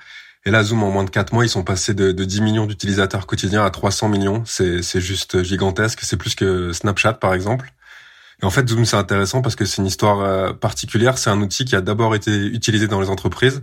Et 0.46 0.50
là, 0.50 0.62
Zoom, 0.62 0.84
en 0.84 0.90
moins 0.90 1.04
de 1.04 1.10
4 1.10 1.34
mois, 1.34 1.44
ils 1.44 1.50
sont 1.50 1.64
passés 1.64 1.92
de, 1.92 2.12
10 2.12 2.40
millions 2.40 2.66
d'utilisateurs 2.66 3.26
quotidiens 3.26 3.64
à 3.66 3.70
300 3.70 4.08
millions. 4.08 4.42
C'est 4.46 5.00
juste 5.00 5.42
gigantesque. 5.42 6.00
C'est 6.02 6.16
plus 6.16 6.34
que 6.34 6.72
Snapchat, 6.72 7.14
par 7.14 7.34
exemple. 7.34 7.74
Et 8.42 8.46
en 8.46 8.50
fait, 8.50 8.66
Zoom, 8.66 8.86
c'est 8.86 8.96
intéressant 8.96 9.42
parce 9.42 9.54
que 9.54 9.66
c'est 9.66 9.82
une 9.82 9.86
histoire 9.86 10.20
euh, 10.20 10.54
particulière. 10.54 11.18
C'est 11.18 11.28
un 11.28 11.42
outil 11.42 11.66
qui 11.66 11.76
a 11.76 11.82
d'abord 11.82 12.14
été 12.14 12.46
utilisé 12.46 12.88
dans 12.88 13.02
les 13.02 13.10
entreprises 13.10 13.62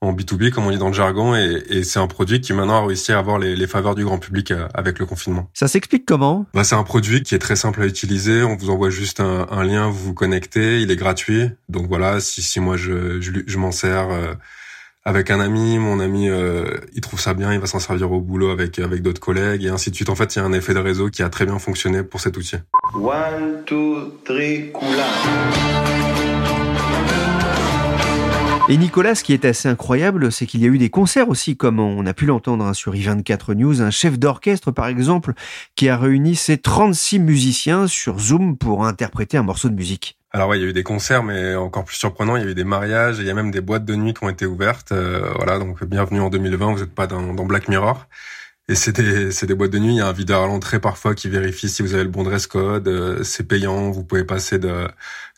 en 0.00 0.12
B2B, 0.12 0.50
comme 0.50 0.66
on 0.66 0.70
dit 0.70 0.78
dans 0.78 0.88
le 0.88 0.94
jargon, 0.94 1.34
et, 1.34 1.62
et 1.70 1.82
c'est 1.82 1.98
un 1.98 2.06
produit 2.06 2.40
qui 2.40 2.52
maintenant 2.52 2.84
a 2.84 2.86
réussi 2.86 3.12
à 3.12 3.18
avoir 3.18 3.38
les, 3.38 3.56
les 3.56 3.66
faveurs 3.66 3.96
du 3.96 4.04
grand 4.04 4.18
public 4.18 4.52
euh, 4.52 4.68
avec 4.72 4.98
le 4.98 5.06
confinement. 5.06 5.50
Ça 5.54 5.66
s'explique 5.66 6.06
comment? 6.06 6.46
Bah, 6.54 6.62
C'est 6.62 6.76
un 6.76 6.84
produit 6.84 7.22
qui 7.22 7.34
est 7.34 7.40
très 7.40 7.56
simple 7.56 7.82
à 7.82 7.86
utiliser, 7.86 8.44
on 8.44 8.56
vous 8.56 8.70
envoie 8.70 8.90
juste 8.90 9.20
un, 9.20 9.46
un, 9.50 9.64
lien, 9.64 9.88
vous 9.88 9.98
vous 9.98 10.14
connectez, 10.14 10.80
il 10.82 10.90
est 10.90 10.96
gratuit, 10.96 11.50
donc 11.68 11.88
voilà, 11.88 12.20
si, 12.20 12.42
si 12.42 12.60
moi 12.60 12.76
je, 12.76 13.20
je, 13.20 13.32
je 13.44 13.58
m'en 13.58 13.72
sers 13.72 14.08
euh, 14.10 14.34
avec 15.04 15.30
un 15.30 15.40
ami, 15.40 15.78
mon 15.78 16.00
ami 16.00 16.28
euh, 16.28 16.78
il 16.94 17.00
trouve 17.00 17.18
ça 17.18 17.34
bien, 17.34 17.52
il 17.52 17.58
va 17.58 17.66
s'en 17.66 17.80
servir 17.80 18.12
au 18.12 18.20
boulot 18.20 18.50
avec, 18.50 18.78
avec 18.78 19.02
d'autres 19.02 19.20
collègues, 19.20 19.64
et 19.64 19.68
ainsi 19.68 19.90
de 19.90 19.96
suite. 19.96 20.10
En 20.10 20.14
fait, 20.14 20.36
il 20.36 20.38
y 20.38 20.42
a 20.42 20.44
un 20.44 20.52
effet 20.52 20.74
de 20.74 20.80
réseau 20.80 21.08
qui 21.08 21.22
a 21.22 21.30
très 21.30 21.46
bien 21.46 21.58
fonctionné 21.58 22.02
pour 22.02 22.20
cet 22.20 22.36
outil. 22.36 22.56
One, 22.94 23.64
two, 23.64 24.20
three, 24.24 24.70
Et 28.70 28.76
Nicolas, 28.76 29.14
ce 29.14 29.24
qui 29.24 29.32
est 29.32 29.46
assez 29.46 29.66
incroyable, 29.66 30.30
c'est 30.30 30.44
qu'il 30.44 30.60
y 30.60 30.66
a 30.66 30.68
eu 30.68 30.76
des 30.76 30.90
concerts 30.90 31.30
aussi, 31.30 31.56
comme 31.56 31.80
on 31.80 32.04
a 32.04 32.12
pu 32.12 32.26
l'entendre 32.26 32.66
hein, 32.66 32.74
sur 32.74 32.92
i24 32.92 33.54
News, 33.54 33.80
un 33.80 33.90
chef 33.90 34.18
d'orchestre 34.18 34.72
par 34.72 34.88
exemple, 34.88 35.32
qui 35.74 35.88
a 35.88 35.96
réuni 35.96 36.36
ses 36.36 36.58
36 36.58 37.18
musiciens 37.18 37.86
sur 37.86 38.18
Zoom 38.18 38.58
pour 38.58 38.84
interpréter 38.84 39.38
un 39.38 39.42
morceau 39.42 39.70
de 39.70 39.74
musique. 39.74 40.18
Alors 40.32 40.50
ouais, 40.50 40.58
il 40.58 40.62
y 40.62 40.66
a 40.66 40.68
eu 40.68 40.74
des 40.74 40.82
concerts, 40.82 41.22
mais 41.22 41.54
encore 41.54 41.86
plus 41.86 41.96
surprenant, 41.96 42.36
il 42.36 42.44
y 42.44 42.46
a 42.46 42.50
eu 42.50 42.54
des 42.54 42.64
mariages, 42.64 43.16
il 43.20 43.24
y 43.24 43.30
a 43.30 43.34
même 43.34 43.50
des 43.50 43.62
boîtes 43.62 43.86
de 43.86 43.94
nuit 43.94 44.12
qui 44.12 44.22
ont 44.22 44.28
été 44.28 44.44
ouvertes. 44.44 44.92
Euh, 44.92 45.32
voilà, 45.36 45.58
donc 45.58 45.82
bienvenue 45.84 46.20
en 46.20 46.28
2020, 46.28 46.72
vous 46.74 46.80
n'êtes 46.80 46.94
pas 46.94 47.06
dans, 47.06 47.32
dans 47.32 47.46
Black 47.46 47.68
Mirror. 47.68 48.06
Et 48.70 48.74
c'est 48.74 48.92
des, 48.92 49.30
des 49.30 49.54
boîtes 49.54 49.70
de 49.70 49.78
nuit. 49.78 49.94
Il 49.94 49.96
y 49.96 50.00
a 50.02 50.08
un 50.08 50.12
videur 50.12 50.42
à 50.42 50.46
l'entrée 50.46 50.78
parfois 50.78 51.14
qui 51.14 51.30
vérifie 51.30 51.70
si 51.70 51.80
vous 51.80 51.94
avez 51.94 52.04
le 52.04 52.10
bon 52.10 52.22
dress 52.22 52.46
code. 52.46 52.86
Euh, 52.86 53.24
c'est 53.24 53.44
payant. 53.48 53.90
Vous 53.90 54.04
pouvez 54.04 54.24
passer 54.24 54.58
de, 54.58 54.86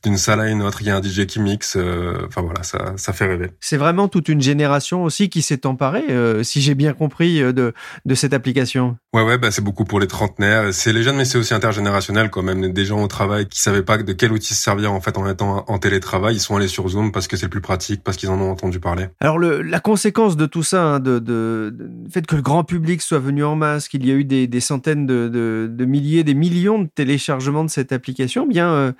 d'une 0.03 0.17
salle 0.17 0.41
à 0.41 0.49
une 0.49 0.63
autre, 0.63 0.79
il 0.81 0.87
y 0.87 0.91
a 0.91 0.97
un 0.97 1.03
DJ 1.03 1.27
qui 1.27 1.41
mixe. 1.41 1.77
Euh, 1.77 2.27
enfin 2.27 2.43
voilà, 2.43 2.63
ça, 2.63 2.95
ça 2.97 3.13
fait 3.13 3.27
rêver. 3.27 3.51
C'est 3.61 3.77
vraiment 3.77 4.09
toute 4.09 4.29
une 4.29 4.41
génération 4.41 5.05
aussi 5.05 5.29
qui 5.29 5.43
s'est 5.43 5.67
emparée, 5.67 6.05
euh, 6.11 6.43
si 6.43 6.61
j'ai 6.61 6.75
bien 6.75 6.93
compris, 6.93 7.43
euh, 7.43 7.53
de, 7.53 7.75
de 8.05 8.15
cette 8.15 8.33
application. 8.33 8.97
Ouais, 9.13 9.23
ouais, 9.23 9.39
bah 9.39 9.51
c'est 9.51 9.63
beaucoup 9.63 9.85
pour 9.85 10.01
les 10.01 10.07
trentenaires. 10.07 10.73
C'est 10.73 10.93
les 10.93 11.03
jeunes, 11.03 11.17
mais 11.17 11.25
c'est 11.25 11.39
aussi 11.39 11.53
intergénérationnel 11.53 12.31
quand 12.31 12.43
même. 12.43 12.73
Des 12.73 12.85
gens 12.85 13.03
au 13.03 13.09
travail 13.09 13.47
qui 13.47 13.61
savaient 13.61 13.83
pas 13.83 13.99
de 13.99 14.13
quel 14.13 14.33
outil 14.33 14.55
se 14.55 14.63
servir 14.63 14.93
en 14.93 15.01
fait 15.01 15.19
en 15.19 15.29
étant 15.29 15.65
en 15.67 15.79
télétravail, 15.79 16.37
ils 16.37 16.41
sont 16.41 16.57
allés 16.57 16.69
sur 16.69 16.89
Zoom 16.89 17.13
parce 17.13 17.29
que 17.29 17.37
c'est 17.37 17.49
plus 17.49 17.61
pratique, 17.61 18.03
parce 18.03 18.17
qu'ils 18.17 18.31
en 18.31 18.41
ont 18.41 18.51
entendu 18.51 18.81
parler. 18.81 19.07
Alors 19.21 19.39
le, 19.39 19.63
la 19.63 19.81
conséquence 19.81 20.37
de 20.37 20.47
tout 20.47 20.63
ça, 20.63 20.83
hein, 20.83 21.01
de, 21.01 21.19
de, 21.19 21.75
de, 21.77 22.11
fait 22.11 22.27
que 22.27 22.37
le 22.37 22.43
grand 22.43 22.65
public 22.65 23.03
soit 23.03 23.19
venu 23.19 23.45
en 23.45 23.57
masse, 23.57 23.89
qu'il 23.89 24.07
y 24.07 24.11
a 24.11 24.15
eu 24.15 24.25
des, 24.25 24.47
des 24.47 24.61
centaines 24.61 25.07
de, 25.07 25.29
de, 25.29 25.69
de, 25.71 25.85
milliers, 25.85 26.25
des 26.25 26.35
millions 26.35 26.81
de 26.81 26.89
téléchargements 26.89 27.65
de 27.65 27.71
cette 27.71 27.93
application, 27.93 28.47
eh 28.47 28.53
bien 28.53 28.71
euh, 28.71 28.93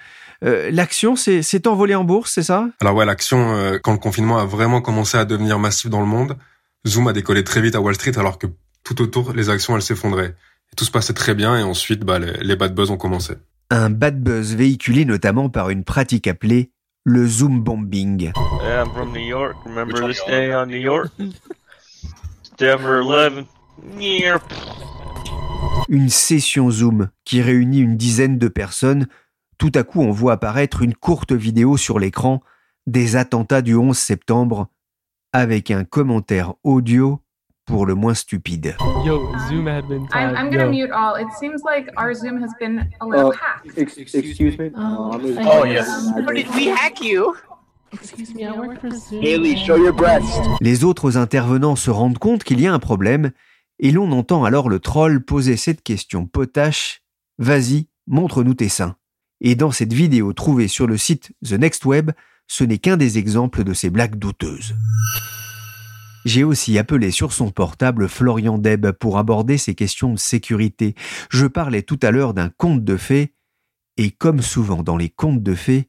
euh, 0.45 0.71
l'action 0.71 1.17
s'est 1.17 1.69
envolée 1.69 1.95
en 1.95 2.05
bourse, 2.05 2.33
c'est 2.33 2.43
ça? 2.43 2.69
Alors 2.81 2.95
ouais, 2.95 3.05
l'action 3.05 3.53
euh, 3.55 3.79
quand 3.83 3.93
le 3.93 3.99
confinement 3.99 4.39
a 4.39 4.45
vraiment 4.45 4.81
commencé 4.81 5.19
à 5.19 5.25
devenir 5.25 5.59
massif 5.59 5.91
dans 5.91 6.01
le 6.01 6.07
monde, 6.07 6.37
Zoom 6.87 7.09
a 7.09 7.13
décollé 7.13 7.45
très 7.45 7.61
vite 7.61 7.75
à 7.75 7.81
Wall 7.81 7.95
Street 7.95 8.17
alors 8.17 8.39
que 8.39 8.47
tout 8.85 9.01
autour 9.03 9.33
les 9.33 9.51
actions 9.51 9.77
elles 9.77 9.83
s'effondraient. 9.83 10.35
Tout 10.77 10.85
se 10.85 10.91
passait 10.91 11.15
très 11.15 11.35
bien 11.35 11.59
et 11.59 11.63
ensuite 11.63 12.05
bah, 12.05 12.19
les, 12.19 12.33
les 12.43 12.57
bad 12.57 12.75
buzz 12.75 12.91
ont 12.91 12.97
commencé. 12.97 13.35
Un 13.71 13.91
bad 13.91 14.23
buzz 14.23 14.55
véhiculé 14.55 15.05
notamment 15.05 15.49
par 15.49 15.71
une 15.71 15.85
pratique 15.85 16.27
appelée 16.27 16.71
le 17.05 17.27
Zoom 17.27 17.63
bombing. 17.63 18.33
Yeah, 18.63 18.85
I'm 18.85 18.93
from 18.93 19.13
New 19.13 19.27
York. 19.27 19.57
Remember 19.65 20.07
this 20.07 20.23
day 20.27 20.55
on 20.55 20.67
New 20.67 20.77
York? 20.77 21.11
September 22.43 23.03
11. 23.03 23.45
Une 25.89 26.09
session 26.11 26.71
Zoom 26.71 27.09
qui 27.25 27.41
réunit 27.41 27.81
une 27.81 27.97
dizaine 27.97 28.39
de 28.39 28.49
personnes. 28.49 29.07
Tout 29.61 29.71
à 29.75 29.83
coup, 29.83 30.01
on 30.01 30.11
voit 30.11 30.33
apparaître 30.33 30.81
une 30.81 30.95
courte 30.95 31.33
vidéo 31.33 31.77
sur 31.77 31.99
l'écran 31.99 32.41
des 32.87 33.17
attentats 33.17 33.61
du 33.61 33.75
11 33.77 33.95
septembre 33.97 34.69
avec 35.35 35.71
un 35.71 35.85
commentaire 35.85 36.55
audio 36.65 37.21
pour 37.67 37.85
le 37.85 37.95
moins 37.95 38.15
stupide. 38.15 38.75
Yo, 39.05 39.21
Zoom 39.51 39.69
admin 39.69 40.07
time. 40.07 40.31
I'm, 40.31 40.35
I'm 40.35 40.51
gonna 40.51 40.67
mute 40.71 40.91
all. 40.91 41.21
It 41.21 41.29
seems 41.39 41.61
like 41.63 41.91
our 41.99 42.15
Zoom 42.15 42.43
has 42.43 42.49
been 42.59 42.89
a 43.03 43.07
little 43.07 43.33
hacked. 43.33 43.77
Ex- 43.77 43.99
excuse 43.99 44.59
me? 44.59 44.71
Oh, 44.75 45.11
Oh, 45.45 45.65
yes. 45.67 45.87
How 46.17 46.33
did 46.33 46.49
we 46.55 46.69
hack 46.71 47.03
you? 47.03 47.35
Excuse 47.93 48.35
me, 48.35 48.45
I 48.47 48.53
work 48.53 48.81
for 48.81 48.91
Zoom. 48.91 49.21
Haley, 49.23 49.57
show 49.57 49.77
your 49.77 49.93
breast. 49.93 50.41
Les 50.63 50.85
autres 50.85 51.19
intervenants 51.19 51.77
se 51.77 51.91
rendent 51.91 52.19
compte 52.19 52.45
qu'il 52.45 52.61
y 52.63 52.67
a 52.67 52.73
un 52.73 52.79
problème 52.79 53.31
et 53.79 53.91
l'on 53.93 54.11
entend 54.13 54.43
alors 54.45 54.71
le 54.71 54.79
troll 54.81 55.21
poser 55.23 55.59
cette 55.59 55.83
question 55.83 56.25
potache 56.27 57.03
Vas-y, 57.39 57.89
montre-nous 58.07 58.55
tes 58.55 58.69
seins. 58.71 58.97
Et 59.41 59.55
dans 59.55 59.71
cette 59.71 59.93
vidéo 59.93 60.33
trouvée 60.33 60.69
sur 60.69 60.87
le 60.87 60.97
site 60.97 61.33
The 61.45 61.53
Next 61.53 61.85
Web, 61.85 62.11
ce 62.47 62.65
n'est 62.65 62.79
qu'un 62.79 62.97
des 62.97 63.19
exemples 63.19 63.65
de 63.65 63.73
ces 63.73 63.91
blagues 63.91 64.17
douteuses. 64.17 64.75
J'ai 66.27 66.45
aussi 66.45 66.79
appelé 66.79 67.11
sur 67.11 67.33
son 67.33 67.51
portable 67.51 68.09
Florian 68.09 68.59
Deb 68.59 68.91
pour 68.91 69.17
aborder 69.17 69.57
ces 69.57 69.75
questions 69.75 70.13
de 70.13 70.19
sécurité. 70.19 70.95
Je 71.31 71.47
parlais 71.47 71.83
tout 71.83 71.99
à 72.03 72.11
l'heure 72.11 72.35
d'un 72.35 72.51
conte 72.51 72.85
de 72.85 72.97
fées, 72.97 73.35
et 73.97 74.11
comme 74.11 74.43
souvent 74.43 74.83
dans 74.83 74.99
les 74.99 75.09
contes 75.09 75.43
de 75.43 75.55
fées, 75.55 75.89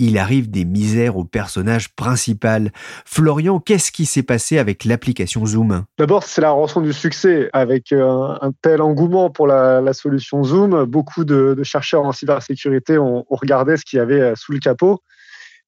il 0.00 0.16
arrive 0.16 0.50
des 0.50 0.64
misères 0.64 1.16
au 1.18 1.24
personnage 1.24 1.94
principal. 1.94 2.72
Florian, 3.04 3.60
qu'est-ce 3.60 3.92
qui 3.92 4.06
s'est 4.06 4.22
passé 4.22 4.58
avec 4.58 4.86
l'application 4.86 5.44
Zoom? 5.44 5.84
D'abord, 5.98 6.24
c'est 6.24 6.40
la 6.40 6.50
rançon 6.50 6.80
du 6.80 6.94
succès. 6.94 7.50
Avec 7.52 7.92
euh, 7.92 8.34
un, 8.40 8.50
tel 8.62 8.80
engouement 8.80 9.28
pour 9.28 9.46
la, 9.46 9.92
solution 9.92 10.42
Zoom, 10.42 10.84
beaucoup 10.86 11.24
de, 11.24 11.60
chercheurs 11.62 12.02
en 12.02 12.12
cybersécurité 12.12 12.96
ont, 12.96 13.26
regardé 13.28 13.76
ce 13.76 13.84
qu'il 13.84 13.98
y 13.98 14.00
avait 14.00 14.20
euh, 14.20 14.34
sous 14.36 14.52
le 14.52 14.58
capot. 14.58 15.00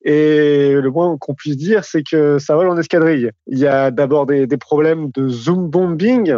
Et 0.05 0.73
le 0.73 0.91
moins 0.91 1.17
qu'on 1.19 1.35
puisse 1.35 1.59
dire, 1.59 1.85
c'est 1.85 2.03
que 2.03 2.39
ça 2.39 2.57
vole 2.57 2.71
en 2.71 2.79
escadrille. 2.79 3.31
Il 3.47 3.59
y 3.59 3.67
a 3.67 3.91
d'abord 3.91 4.27
des, 4.27 4.47
des, 4.47 4.57
problèmes 4.57 5.11
de 5.12 5.29
Zoom 5.29 5.69
bombing, 5.69 6.35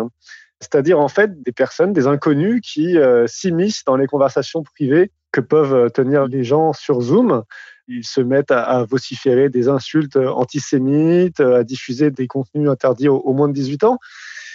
c'est-à-dire 0.60 0.98
en 0.98 1.08
fait 1.08 1.42
des 1.42 1.52
personnes, 1.52 1.92
des 1.92 2.06
inconnus 2.06 2.60
qui 2.62 2.98
euh, 2.98 3.26
s'immiscent 3.28 3.84
dans 3.86 3.96
les 3.96 4.06
conversations 4.06 4.62
privées 4.62 5.12
que 5.32 5.40
peuvent 5.40 5.90
tenir 5.92 6.26
les 6.26 6.44
gens 6.44 6.72
sur 6.72 7.00
Zoom. 7.00 7.44
Ils 7.88 8.04
se 8.04 8.20
mettent 8.20 8.50
à, 8.50 8.62
à 8.62 8.84
vociférer 8.84 9.48
des 9.48 9.68
insultes 9.68 10.16
antisémites, 10.16 11.40
à 11.40 11.64
diffuser 11.64 12.10
des 12.10 12.26
contenus 12.26 12.68
interdits 12.68 13.08
aux, 13.08 13.18
aux 13.18 13.32
moins 13.32 13.48
de 13.48 13.52
18 13.52 13.84
ans. 13.84 13.98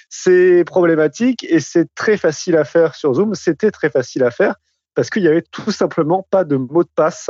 C'est 0.09 0.63
problématique 0.65 1.45
et 1.47 1.59
c'est 1.59 1.93
très 1.93 2.17
facile 2.17 2.57
à 2.57 2.63
faire 2.63 2.95
sur 2.95 3.13
Zoom. 3.13 3.35
C'était 3.35 3.71
très 3.71 3.91
facile 3.91 4.23
à 4.23 4.31
faire 4.31 4.55
parce 4.95 5.09
qu'il 5.09 5.23
y 5.23 5.27
avait 5.27 5.43
tout 5.51 5.71
simplement 5.71 6.27
pas 6.29 6.43
de 6.43 6.57
mot 6.57 6.83
de 6.83 6.89
passe 6.93 7.29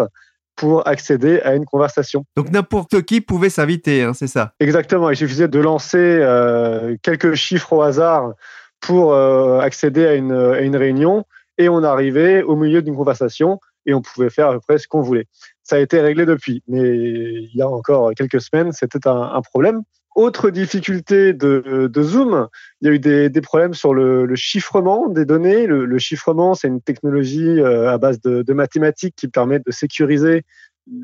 pour 0.56 0.86
accéder 0.88 1.39
à 1.41 1.56
une 1.56 1.65
conversation. 1.65 2.25
Donc 2.36 2.51
n'importe 2.51 3.01
qui 3.03 3.22
pouvait 3.22 3.50
s'inviter, 3.50 4.03
hein, 4.03 4.13
c'est 4.13 4.27
ça? 4.27 4.53
Exactement. 4.60 5.10
Il 5.10 5.15
suffisait 5.15 5.48
de 5.48 5.60
lancer 5.60 5.98
euh, 5.98 6.98
quelques 7.01 7.36
chiffres 7.36 7.72
au 7.74 7.82
hasard 7.82 8.34
pour 8.82 9.13
euh, 9.13 9.60
accéder 9.60 10.06
à 10.06 10.15
une, 10.15 10.34
à 10.34 10.60
une, 10.60 10.75
réunion 10.75 11.25
et 11.58 11.70
on 11.70 11.84
arrivait 11.84 12.44
au 12.44 12.56
milieu 12.56 12.82
d'une 12.82 12.96
conversation 12.96 13.60
et 13.89 13.93
on 13.93 14.01
pouvait 14.01 14.29
faire 14.29 14.50
à 14.50 14.53
peu 14.53 14.60
près 14.60 14.77
ce 14.77 14.88
qu'on 14.88 15.01
voulait. 15.01 15.25
Ça 15.63 15.77
a 15.77 15.79
été 15.79 16.00
réglé 16.00 16.25
depuis, 16.25 16.63
mais 16.67 16.79
il 16.79 17.51
y 17.55 17.62
a 17.62 17.67
encore 17.67 18.12
quelques 18.15 18.39
semaines, 18.39 18.72
c'était 18.72 19.08
un, 19.08 19.41
problème. 19.41 19.81
Autre 20.15 20.50
difficulté 20.50 21.34
de, 21.34 21.91
Zoom, 22.01 22.48
il 22.81 22.88
y 22.88 22.91
a 22.91 22.93
eu 22.93 23.00
des, 23.00 23.41
problèmes 23.41 23.74
sur 23.74 23.93
le, 23.93 24.36
chiffrement 24.36 25.08
des 25.10 25.25
données. 25.25 25.65
Le, 25.65 25.86
le 25.86 25.98
chiffrement, 25.98 26.53
c'est 26.53 26.67
une 26.67 26.81
technologie 26.81 27.60
euh, 27.60 27.91
à 27.91 27.98
base 27.98 28.22
de, 28.22 28.43
de, 28.43 28.53
mathématiques 28.53 29.15
qui 29.15 29.27
permet 29.27 29.60
de 29.60 29.72
sécuriser 29.72 30.43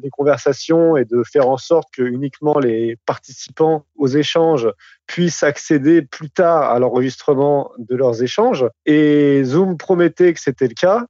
les 0.04 0.10
conversations 0.10 0.98
et 0.98 1.06
de 1.06 1.24
faire 1.24 1.48
en 1.48 1.58
sorte 1.58 1.90
que 1.92 2.04
uniquement 2.04 2.60
les 2.60 2.98
participants 3.06 3.86
aux 3.96 4.08
échanges 4.08 4.68
puissent 5.08 5.44
accéder 5.44 6.02
plus 6.02 6.30
tard 6.30 6.72
à 6.72 6.80
l'enregistrement 6.80 7.72
de 7.78 7.96
leurs 7.96 8.22
échanges. 8.22 8.66
Et 8.86 9.44
Zoom 9.44 9.78
promettait 9.78 10.34
que 10.34 10.40
c'était 10.40 10.68
le 10.68 10.74
cas. 10.74 11.06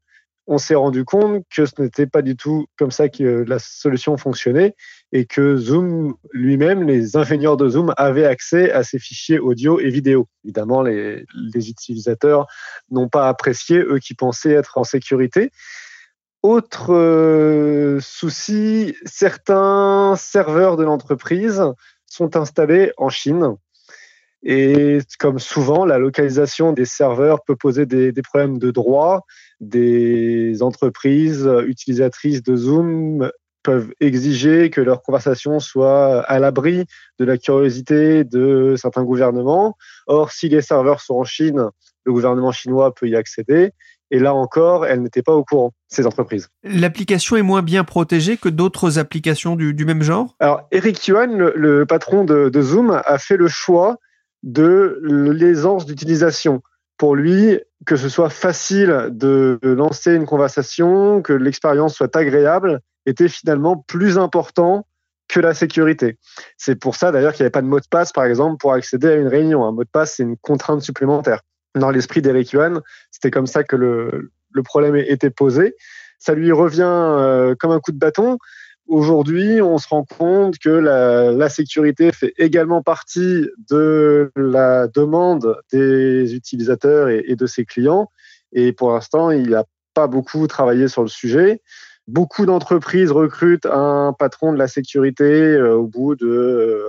On 0.47 0.59
s'est 0.59 0.75
rendu 0.75 1.05
compte 1.05 1.43
que 1.49 1.65
ce 1.65 1.81
n'était 1.81 2.05
pas 2.05 2.21
du 2.21 2.35
tout 2.35 2.67
comme 2.77 2.91
ça 2.91 3.09
que 3.09 3.43
la 3.47 3.57
solution 3.57 4.15
fonctionnait 4.15 4.75
et 5.11 5.25
que 5.25 5.57
Zoom 5.57 6.15
lui-même, 6.31 6.83
les 6.83 7.17
ingénieurs 7.17 7.57
de 7.57 7.67
Zoom 7.67 7.93
avaient 7.97 8.25
accès 8.25 8.71
à 8.71 8.83
ces 8.83 8.99
fichiers 8.99 9.39
audio 9.39 9.79
et 9.79 9.89
vidéo. 9.89 10.27
Évidemment, 10.43 10.83
les, 10.83 11.25
utilisateurs 11.55 12.45
n'ont 12.91 13.09
pas 13.09 13.27
apprécié, 13.27 13.79
eux 13.79 13.97
qui 13.99 14.13
pensaient 14.13 14.51
être 14.51 14.77
en 14.77 14.83
sécurité. 14.83 15.51
Autre 16.43 16.93
euh, 16.93 17.99
souci, 17.99 18.95
certains 19.05 20.13
serveurs 20.15 20.77
de 20.77 20.83
l'entreprise 20.83 21.63
sont 22.05 22.35
installés 22.35 22.91
en 22.97 23.09
Chine. 23.09 23.55
Et 24.45 24.99
comme 25.19 25.39
souvent, 25.39 25.85
la 25.85 25.97
localisation 25.97 26.71
des 26.71 26.85
serveurs 26.85 27.43
peut 27.43 27.55
poser 27.55 27.85
des, 27.85 28.11
des 28.11 28.21
problèmes 28.21 28.59
de 28.59 28.71
droit. 28.71 29.25
Des 29.59 30.61
entreprises 30.61 31.49
utilisatrices 31.65 32.43
de 32.43 32.55
Zoom 32.55 33.31
peuvent 33.65 33.91
exiger 33.99 34.69
que 34.69 34.79
leur 34.79 35.01
conversation 35.01 35.59
soit 35.59 36.21
à 36.21 36.39
l'abri 36.39 36.85
de 37.19 37.25
la 37.25 37.37
curiosité 37.37 38.23
de 38.23 38.75
certains 38.77 39.03
gouvernements. 39.03 39.75
Or, 40.05 40.31
si 40.31 40.47
les 40.49 40.61
serveurs 40.61 41.01
sont 41.01 41.15
en 41.15 41.23
Chine, 41.23 41.69
le 42.05 42.13
gouvernement 42.13 42.51
chinois 42.51 42.93
peut 42.93 43.07
y 43.07 43.15
accéder. 43.15 43.71
Et 44.11 44.19
là 44.19 44.35
encore, 44.35 44.85
elles 44.85 45.01
n'étaient 45.01 45.23
pas 45.23 45.33
au 45.33 45.43
courant, 45.43 45.71
ces 45.87 46.05
entreprises. 46.05 46.49
L'application 46.63 47.37
est 47.37 47.41
moins 47.41 47.63
bien 47.63 47.83
protégée 47.83 48.37
que 48.37 48.49
d'autres 48.49 48.99
applications 48.99 49.55
du, 49.55 49.73
du, 49.73 49.83
même 49.83 50.03
genre? 50.03 50.35
Alors, 50.39 50.67
Eric 50.71 51.07
Yuan, 51.07 51.35
le, 51.35 51.53
le 51.55 51.87
patron 51.87 52.23
de, 52.23 52.49
de, 52.49 52.61
Zoom, 52.61 53.01
a 53.03 53.17
fait 53.17 53.35
le 53.35 53.47
choix 53.47 53.97
de 54.45 55.01
l'aisance 55.03 55.85
d'utilisation. 55.85 56.61
Pour 56.97 57.15
lui, 57.15 57.59
que 57.85 57.97
ce 57.97 58.07
soit 58.07 58.29
facile 58.29 59.09
de 59.11 59.59
lancer 59.63 60.13
une 60.13 60.25
conversation, 60.25 61.21
que 61.21 61.33
l'expérience 61.33 61.95
soit 61.95 62.15
agréable, 62.15 62.79
était 63.05 63.27
finalement 63.27 63.75
plus 63.75 64.17
important 64.17 64.87
que 65.27 65.39
la 65.39 65.53
sécurité. 65.53 66.17
C'est 66.57 66.75
pour 66.75 66.95
ça 66.95 67.11
d'ailleurs 67.11 67.33
qu'il 67.33 67.43
n'y 67.43 67.45
avait 67.45 67.51
pas 67.51 67.61
de 67.61 67.67
mot 67.67 67.79
de 67.79 67.87
passe, 67.89 68.13
par 68.13 68.25
exemple, 68.25 68.57
pour 68.57 68.73
accéder 68.73 69.09
à 69.09 69.15
une 69.15 69.27
réunion. 69.27 69.65
Un 69.65 69.71
mot 69.71 69.83
de 69.83 69.89
passe, 69.89 70.15
c'est 70.15 70.23
une 70.23 70.37
contrainte 70.37 70.81
supplémentaire. 70.81 71.41
Dans 71.73 71.89
l'esprit 71.89 72.21
d'Eric 72.21 72.51
Yuan, 72.51 72.81
c'était 73.11 73.31
comme 73.31 73.47
ça 73.47 73.63
que 73.63 73.75
le, 73.75 74.31
le, 74.51 74.63
problème 74.63 74.95
était 74.95 75.31
posé. 75.31 75.75
Ça 76.19 76.33
lui 76.35 76.51
revient 76.51 76.83
euh, 76.85 77.55
comme 77.59 77.71
un 77.71 77.79
coup 77.79 77.91
de 77.91 77.97
bâton. 77.97 78.37
Aujourd'hui, 78.87 79.63
on 79.63 79.79
se 79.79 79.87
rend 79.87 80.03
compte 80.03 80.59
que 80.59 80.69
la, 80.69 81.49
sécurité 81.49 82.11
fait 82.11 82.33
également 82.37 82.83
partie 82.83 83.47
de 83.69 84.31
la 84.35 84.87
demande 84.87 85.57
des 85.71 86.35
utilisateurs 86.35 87.09
et, 87.09 87.35
de 87.35 87.45
ses 87.47 87.65
clients. 87.65 88.11
Et 88.51 88.73
pour 88.73 88.91
l'instant, 88.91 89.31
il 89.31 89.49
n'a 89.49 89.63
pas 89.95 90.05
beaucoup 90.07 90.45
travaillé 90.45 90.87
sur 90.87 91.01
le 91.01 91.07
sujet. 91.07 91.61
Beaucoup 92.07 92.45
d'entreprises 92.45 93.11
recrutent 93.11 93.65
un 93.65 94.13
patron 94.13 94.53
de 94.53 94.59
la 94.59 94.67
sécurité 94.67 95.23
euh, 95.23 95.75
au 95.75 95.87
bout 95.87 96.15
de 96.15 96.85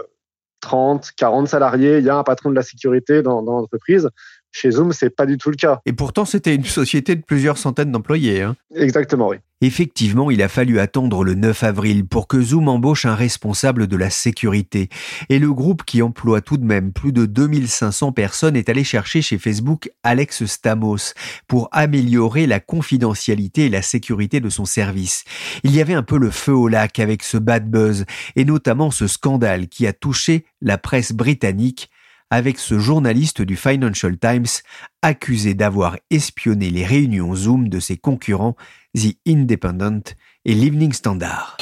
30, 0.60 1.12
40 1.16 1.48
salariés. 1.48 1.98
Il 1.98 2.04
y 2.04 2.10
a 2.10 2.16
un 2.16 2.24
patron 2.24 2.50
de 2.50 2.54
la 2.54 2.62
sécurité 2.62 3.22
dans 3.22 3.40
l'entreprise. 3.40 4.10
Chez 4.58 4.70
Zoom, 4.70 4.94
c'est 4.94 5.10
pas 5.10 5.26
du 5.26 5.36
tout 5.36 5.50
le 5.50 5.56
cas. 5.56 5.80
Et 5.84 5.92
pourtant, 5.92 6.24
c'était 6.24 6.54
une 6.54 6.64
société 6.64 7.14
de 7.14 7.20
plusieurs 7.20 7.58
centaines 7.58 7.92
d'employés. 7.92 8.40
Hein. 8.40 8.56
Exactement, 8.74 9.28
oui. 9.28 9.36
Effectivement, 9.60 10.30
il 10.30 10.40
a 10.40 10.48
fallu 10.48 10.80
attendre 10.80 11.24
le 11.24 11.34
9 11.34 11.62
avril 11.62 12.06
pour 12.06 12.26
que 12.26 12.40
Zoom 12.40 12.68
embauche 12.68 13.04
un 13.04 13.14
responsable 13.14 13.86
de 13.86 13.96
la 13.98 14.08
sécurité. 14.08 14.88
Et 15.28 15.38
le 15.38 15.52
groupe 15.52 15.84
qui 15.84 16.00
emploie 16.00 16.40
tout 16.40 16.56
de 16.56 16.64
même 16.64 16.94
plus 16.94 17.12
de 17.12 17.26
2500 17.26 18.12
personnes 18.12 18.56
est 18.56 18.70
allé 18.70 18.82
chercher 18.82 19.20
chez 19.20 19.36
Facebook 19.36 19.90
Alex 20.02 20.46
Stamos 20.46 21.12
pour 21.48 21.68
améliorer 21.72 22.46
la 22.46 22.58
confidentialité 22.58 23.66
et 23.66 23.70
la 23.70 23.82
sécurité 23.82 24.40
de 24.40 24.48
son 24.48 24.64
service. 24.64 25.24
Il 25.64 25.74
y 25.74 25.82
avait 25.82 25.92
un 25.92 26.02
peu 26.02 26.16
le 26.16 26.30
feu 26.30 26.54
au 26.54 26.68
lac 26.68 26.98
avec 26.98 27.22
ce 27.22 27.36
bad 27.36 27.70
buzz 27.70 28.06
et 28.36 28.46
notamment 28.46 28.90
ce 28.90 29.06
scandale 29.06 29.68
qui 29.68 29.86
a 29.86 29.92
touché 29.92 30.46
la 30.62 30.78
presse 30.78 31.12
britannique 31.12 31.90
avec 32.30 32.58
ce 32.58 32.78
journaliste 32.78 33.42
du 33.42 33.56
Financial 33.56 34.16
Times 34.18 34.46
accusé 35.02 35.54
d'avoir 35.54 35.96
espionné 36.10 36.70
les 36.70 36.84
réunions 36.84 37.34
Zoom 37.34 37.68
de 37.68 37.80
ses 37.80 37.96
concurrents 37.96 38.56
The 38.96 39.16
Independent 39.28 40.14
et 40.44 40.54
l'Evening 40.54 40.92
Standard. 40.92 41.56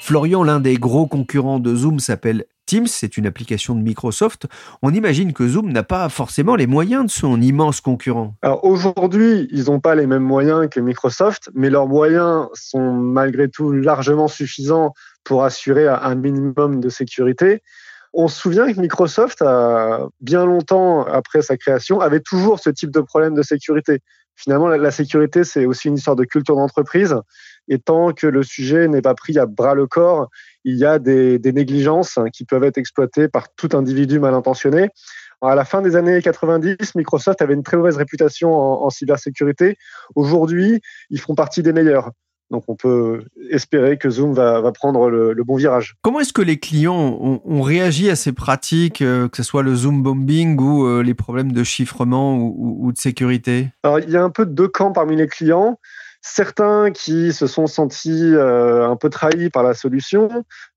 Florian, 0.00 0.42
l'un 0.42 0.60
des 0.60 0.74
gros 0.74 1.06
concurrents 1.06 1.60
de 1.60 1.74
Zoom, 1.74 2.00
s'appelle 2.00 2.44
Teams, 2.66 2.86
c'est 2.86 3.16
une 3.16 3.26
application 3.26 3.74
de 3.74 3.80
Microsoft. 3.80 4.46
On 4.82 4.94
imagine 4.94 5.32
que 5.32 5.46
Zoom 5.46 5.72
n'a 5.72 5.82
pas 5.82 6.08
forcément 6.08 6.54
les 6.56 6.66
moyens 6.66 7.04
de 7.06 7.10
son 7.10 7.40
immense 7.40 7.80
concurrent. 7.80 8.34
Alors 8.42 8.64
aujourd'hui, 8.64 9.48
ils 9.50 9.64
n'ont 9.64 9.80
pas 9.80 9.94
les 9.94 10.06
mêmes 10.06 10.22
moyens 10.22 10.68
que 10.70 10.80
Microsoft, 10.80 11.50
mais 11.54 11.68
leurs 11.70 11.86
moyens 11.86 12.46
sont 12.54 12.92
malgré 12.92 13.48
tout 13.48 13.72
largement 13.72 14.28
suffisants 14.28 14.94
pour 15.24 15.44
assurer 15.44 15.88
un 15.88 16.14
minimum 16.14 16.80
de 16.80 16.88
sécurité. 16.88 17.62
On 18.12 18.28
se 18.28 18.40
souvient 18.40 18.72
que 18.72 18.80
Microsoft, 18.80 19.40
a, 19.42 20.08
bien 20.20 20.44
longtemps 20.44 21.04
après 21.04 21.42
sa 21.42 21.56
création, 21.56 22.00
avait 22.00 22.20
toujours 22.20 22.58
ce 22.58 22.70
type 22.70 22.90
de 22.90 23.00
problème 23.00 23.34
de 23.34 23.42
sécurité. 23.42 24.00
Finalement, 24.34 24.68
la, 24.68 24.90
sécurité, 24.90 25.44
c'est 25.44 25.66
aussi 25.66 25.88
une 25.88 25.96
histoire 25.96 26.16
de 26.16 26.24
culture 26.24 26.56
d'entreprise. 26.56 27.14
Et 27.68 27.78
tant 27.78 28.12
que 28.12 28.26
le 28.26 28.42
sujet 28.42 28.88
n'est 28.88 29.02
pas 29.02 29.14
pris 29.14 29.38
à 29.38 29.44
bras 29.44 29.74
le 29.74 29.86
corps, 29.86 30.28
il 30.64 30.76
y 30.76 30.84
a 30.84 30.98
des, 30.98 31.38
négligences 31.44 32.18
qui 32.32 32.44
peuvent 32.44 32.64
être 32.64 32.78
exploitées 32.78 33.28
par 33.28 33.52
tout 33.54 33.68
individu 33.74 34.18
mal 34.18 34.34
intentionné. 34.34 34.88
À 35.42 35.54
la 35.54 35.64
fin 35.64 35.82
des 35.82 35.94
années 35.94 36.20
90, 36.20 36.94
Microsoft 36.94 37.42
avait 37.42 37.54
une 37.54 37.62
très 37.62 37.76
mauvaise 37.76 37.96
réputation 37.96 38.52
en 38.52 38.90
cybersécurité. 38.90 39.76
Aujourd'hui, 40.14 40.80
ils 41.10 41.20
font 41.20 41.34
partie 41.34 41.62
des 41.62 41.72
meilleurs. 41.72 42.10
Donc 42.50 42.64
on 42.66 42.74
peut 42.74 43.22
espérer 43.50 43.96
que 43.96 44.10
Zoom 44.10 44.34
va, 44.34 44.60
prendre 44.72 45.08
le, 45.08 45.34
bon 45.44 45.56
virage. 45.56 45.96
Comment 46.02 46.20
est-ce 46.20 46.32
que 46.32 46.42
les 46.42 46.58
clients 46.58 47.40
ont, 47.44 47.62
réagi 47.62 48.10
à 48.10 48.16
ces 48.16 48.32
pratiques, 48.32 49.02
euh, 49.02 49.28
que 49.28 49.36
ce 49.36 49.42
soit 49.42 49.62
le 49.62 49.74
Zoom 49.74 50.02
bombing 50.02 50.58
ou 50.60 50.84
euh, 50.84 51.02
les 51.02 51.14
problèmes 51.14 51.52
de 51.52 51.62
chiffrement 51.62 52.36
ou, 52.36 52.90
de 52.92 52.98
sécurité? 52.98 53.68
Alors 53.84 54.00
il 54.00 54.10
y 54.10 54.16
a 54.16 54.22
un 54.22 54.30
peu 54.30 54.46
deux 54.46 54.68
camps 54.68 54.92
parmi 54.92 55.16
les 55.16 55.28
clients. 55.28 55.78
Certains 56.22 56.90
qui 56.90 57.32
se 57.32 57.46
sont 57.46 57.66
sentis 57.66 58.34
euh, 58.34 58.86
un 58.86 58.96
peu 58.96 59.08
trahis 59.08 59.48
par 59.48 59.62
la 59.62 59.72
solution, 59.72 60.28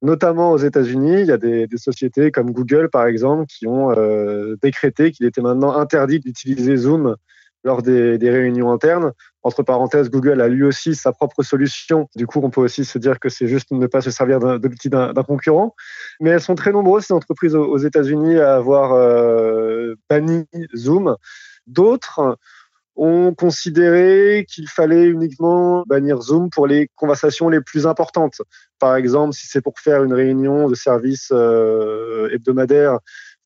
notamment 0.01 0.51
aux 0.51 0.58
États-Unis. 0.58 1.22
Il 1.22 1.25
y 1.25 1.32
a 1.32 1.38
des, 1.38 1.68
sociétés 1.75 2.32
comme 2.32 2.51
Google, 2.51 2.89
par 2.89 3.08
exemple, 3.08 3.46
qui 3.48 3.68
ont 3.68 3.94
décrété 4.62 5.12
qu'il 5.12 5.25
était 5.25 5.42
maintenant 5.42 5.75
interdit 5.75 6.20
d'utiliser 6.20 6.77
Zoom 6.77 7.18
lors 7.63 7.82
des, 7.82 8.18
réunions 8.22 8.72
internes. 8.72 9.12
Entre 9.44 9.62
parenthèses, 9.62 10.10
Google 10.10 10.42
a 10.42 10.48
lui 10.48 10.64
aussi 10.64 10.96
sa 10.96 11.12
propre 11.12 11.44
solution. 11.44 12.08
Du 12.16 12.28
coup, 12.28 12.40
on 12.42 12.50
peut 12.50 12.62
aussi 12.62 12.86
se 12.86 12.98
dire 12.98 13.20
que 13.20 13.30
c'est 13.30 13.48
juste 13.48 13.72
ne 13.72 13.88
pas 13.88 14.02
se 14.02 14.10
servir 14.10 14.40
de 14.40 14.68
l'outil 14.68 14.90
d'un 14.90 15.14
concurrent. 15.14 15.76
Mais 16.22 16.30
elles 16.30 16.42
sont 16.42 16.56
très 16.56 16.72
nombreuses, 16.72 17.06
ces 17.06 17.14
entreprises 17.14 17.56
aux, 17.56 17.78
États-Unis, 17.78 18.40
à 18.40 18.56
avoir 18.56 18.94
euh, 18.94 19.96
banni 20.10 20.46
Zoom. 20.76 21.16
D'autres 21.68 22.38
ont 22.96 23.34
considéré 23.34 24.46
qu'il 24.48 24.70
fallait 24.70 25.06
uniquement 25.06 25.84
bannir 25.88 26.22
Zoom 26.22 26.50
pour 26.50 26.68
les 26.68 26.90
conversations 26.96 27.50
les 27.50 27.60
plus 27.60 27.88
importantes. 27.88 28.42
Par 28.80 28.96
exemple, 28.96 29.34
si 29.34 29.48
c'est 29.48 29.62
pour 29.62 29.80
faire 29.80 30.04
une 30.04 30.14
réunion 30.14 30.70
de 30.70 30.76
service 30.76 31.30
euh, 31.32 32.30
hebdomadaire 32.32 33.00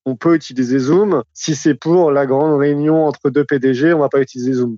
on 0.08 0.15
peut 0.15 0.36
utiliser 0.36 0.80
Zoom. 0.80 1.21
Si 1.34 1.54
c'est 1.54 1.74
pour 1.74 2.12
la 2.12 2.26
grande 2.26 2.58
réunion 2.58 3.06
entre 3.06 3.30
deux 3.30 3.43
PDG, 3.43 3.91
on 3.93 3.98
ne 3.98 4.04
va 4.04 4.10
pas 4.10 4.21
utiliser 4.21 4.54
Zoom. 4.54 4.78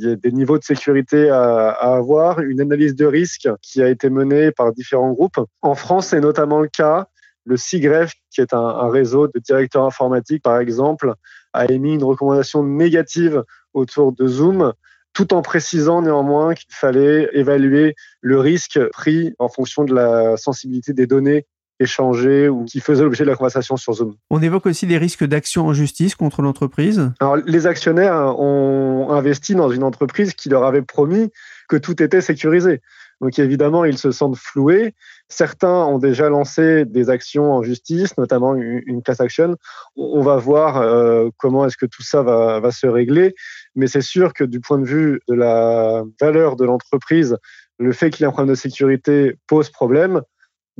Il 0.00 0.08
y 0.08 0.12
a 0.12 0.16
des 0.16 0.32
niveaux 0.32 0.56
de 0.56 0.64
sécurité 0.64 1.28
à, 1.28 1.72
avoir, 1.72 2.40
une 2.40 2.62
analyse 2.62 2.94
de 2.94 3.04
risque 3.04 3.50
qui 3.60 3.82
a 3.82 3.88
été 3.88 4.08
menée 4.08 4.50
par 4.50 4.72
différents 4.72 5.12
groupes. 5.12 5.38
En 5.60 5.74
France, 5.74 6.08
c'est 6.08 6.20
notamment 6.20 6.60
le 6.60 6.68
cas. 6.68 7.08
Le 7.44 7.58
CIGREF, 7.58 8.14
qui 8.30 8.40
est 8.40 8.54
un, 8.54 8.88
réseau 8.88 9.26
de 9.26 9.38
directeurs 9.38 9.84
informatiques, 9.84 10.42
par 10.42 10.58
exemple, 10.58 11.12
a 11.52 11.70
émis 11.70 11.94
une 11.96 12.04
recommandation 12.04 12.64
négative 12.64 13.44
autour 13.74 14.12
de 14.12 14.26
Zoom 14.26 14.72
tout 15.12 15.34
en 15.34 15.42
précisant 15.42 16.00
néanmoins 16.00 16.54
qu'il 16.54 16.74
fallait 16.74 17.28
évaluer 17.34 17.94
le 18.22 18.40
risque 18.40 18.80
pris 18.92 19.34
en 19.38 19.50
fonction 19.50 19.84
de 19.84 19.94
la 19.94 20.38
sensibilité 20.38 20.94
des 20.94 21.06
données 21.06 21.44
échanger 21.80 22.48
ou 22.48 22.64
qui 22.64 22.80
faisaient 22.80 23.02
l'objet 23.02 23.24
de 23.24 23.30
la 23.30 23.36
conversation 23.36 23.76
sur 23.76 23.94
Zoom. 23.94 24.14
On 24.30 24.40
évoque 24.42 24.66
aussi 24.66 24.86
les 24.86 24.98
risques 24.98 25.24
d'action 25.24 25.66
en 25.66 25.72
justice 25.72 26.14
contre 26.14 26.42
l'entreprise. 26.42 27.10
Alors, 27.20 27.36
les 27.36 27.66
actionnaires 27.66 28.38
ont 28.38 29.08
investi 29.10 29.54
dans 29.54 29.70
une 29.70 29.82
entreprise 29.82 30.34
qui 30.34 30.48
leur 30.48 30.64
avait 30.64 30.82
promis 30.82 31.30
que 31.68 31.76
tout 31.76 32.02
était 32.02 32.20
sécurisé. 32.20 32.80
Donc 33.20 33.38
évidemment, 33.38 33.84
ils 33.84 33.98
se 33.98 34.12
sentent 34.12 34.36
floués. 34.36 34.94
Certains 35.28 35.84
ont 35.84 35.98
déjà 35.98 36.28
lancé 36.28 36.84
des 36.86 37.10
actions 37.10 37.52
en 37.52 37.62
justice, 37.62 38.16
notamment 38.16 38.54
une 38.54 39.02
class 39.02 39.20
action. 39.20 39.56
On 39.96 40.22
va 40.22 40.36
voir 40.36 40.78
euh, 40.78 41.28
comment 41.36 41.66
est-ce 41.66 41.76
que 41.76 41.86
tout 41.86 42.02
ça 42.02 42.22
va, 42.22 42.60
va 42.60 42.70
se 42.70 42.86
régler. 42.86 43.34
Mais 43.74 43.86
c'est 43.86 44.00
sûr 44.00 44.32
que 44.32 44.42
du 44.42 44.60
point 44.60 44.78
de 44.78 44.86
vue 44.86 45.20
de 45.28 45.34
la 45.34 46.02
valeur 46.20 46.56
de 46.56 46.64
l'entreprise, 46.64 47.36
le 47.78 47.92
fait 47.92 48.10
qu'il 48.10 48.22
y 48.22 48.24
ait 48.24 48.28
un 48.28 48.32
problème 48.32 48.54
de 48.54 48.58
sécurité 48.58 49.36
pose 49.46 49.70
problème. 49.70 50.22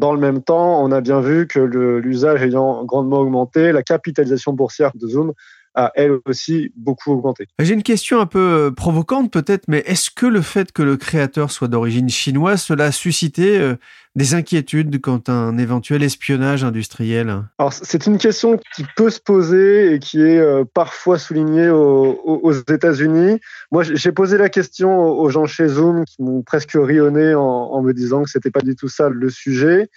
Dans 0.01 0.15
le 0.15 0.19
même 0.19 0.43
temps, 0.43 0.83
on 0.83 0.93
a 0.93 1.03
bien 1.03 1.21
vu 1.21 1.47
que 1.47 1.61
l'usage 1.61 2.43
ayant 2.43 2.87
grandement 2.87 3.19
augmenté, 3.19 3.71
la 3.71 3.83
capitalisation 3.83 4.55
boursière 4.55 4.93
de 4.95 5.07
Zoom 5.07 5.35
a 5.75 5.93
elle 5.95 6.19
aussi 6.27 6.73
beaucoup 6.77 7.13
augmenté. 7.13 7.47
J'ai 7.59 7.75
une 7.75 7.83
question 7.83 8.21
un 8.21 8.27
peu 8.27 8.39
euh, 8.39 8.71
provocante 8.71 9.33
peut-être, 9.33 9.65
mais 9.69 9.83
est-ce 9.87 10.11
que 10.11 10.27
le 10.27 10.43
fait 10.43 10.73
que 10.73 10.83
le 10.83 10.97
créateur 10.97 11.51
soit 11.51 11.69
d'origine 11.69 12.09
chinoise, 12.09 12.63
cela 12.63 12.87
a 12.87 12.93
suscité 12.93 13.59
euh, 13.59 13.77
des 14.17 14.35
inquiétudes 14.35 15.01
quant 15.01 15.23
à 15.29 15.33
un 15.33 15.57
éventuel 15.59 16.03
espionnage 16.03 16.65
industriel? 16.65 17.45
Alors 17.59 17.73
c'est 17.73 18.07
une 18.07 18.19
question 18.19 18.59
qui 18.75 18.85
peut 18.97 19.11
se 19.11 19.21
poser 19.21 19.95
et 19.95 19.99
qui 20.01 20.21
est 20.21 20.39
euh, 20.39 20.65
parfois 20.65 21.19
soulignée 21.19 21.71
aux, 21.71 22.53
États-Unis. 22.53 23.39
Moi 23.71 23.85
j'ai 23.85 24.13
posé 24.13 24.39
la 24.39 24.49
question 24.49 24.99
aux 24.99 25.31
gens 25.31 25.47
chez 25.47 25.69
Zoom 25.69 26.05
qui 26.05 26.23
m'ont 26.23 26.43
presque 26.43 26.73
rionné 26.75 27.35
en, 27.35 27.81
me 27.83 27.93
disant 27.93 28.25
que 28.25 28.31
c'était 28.31 28.51
pas 28.51 28.61
du 28.61 28.75
tout 28.75 28.89
ça 28.89 29.09
le 29.09 29.31
sujet. 29.31 29.89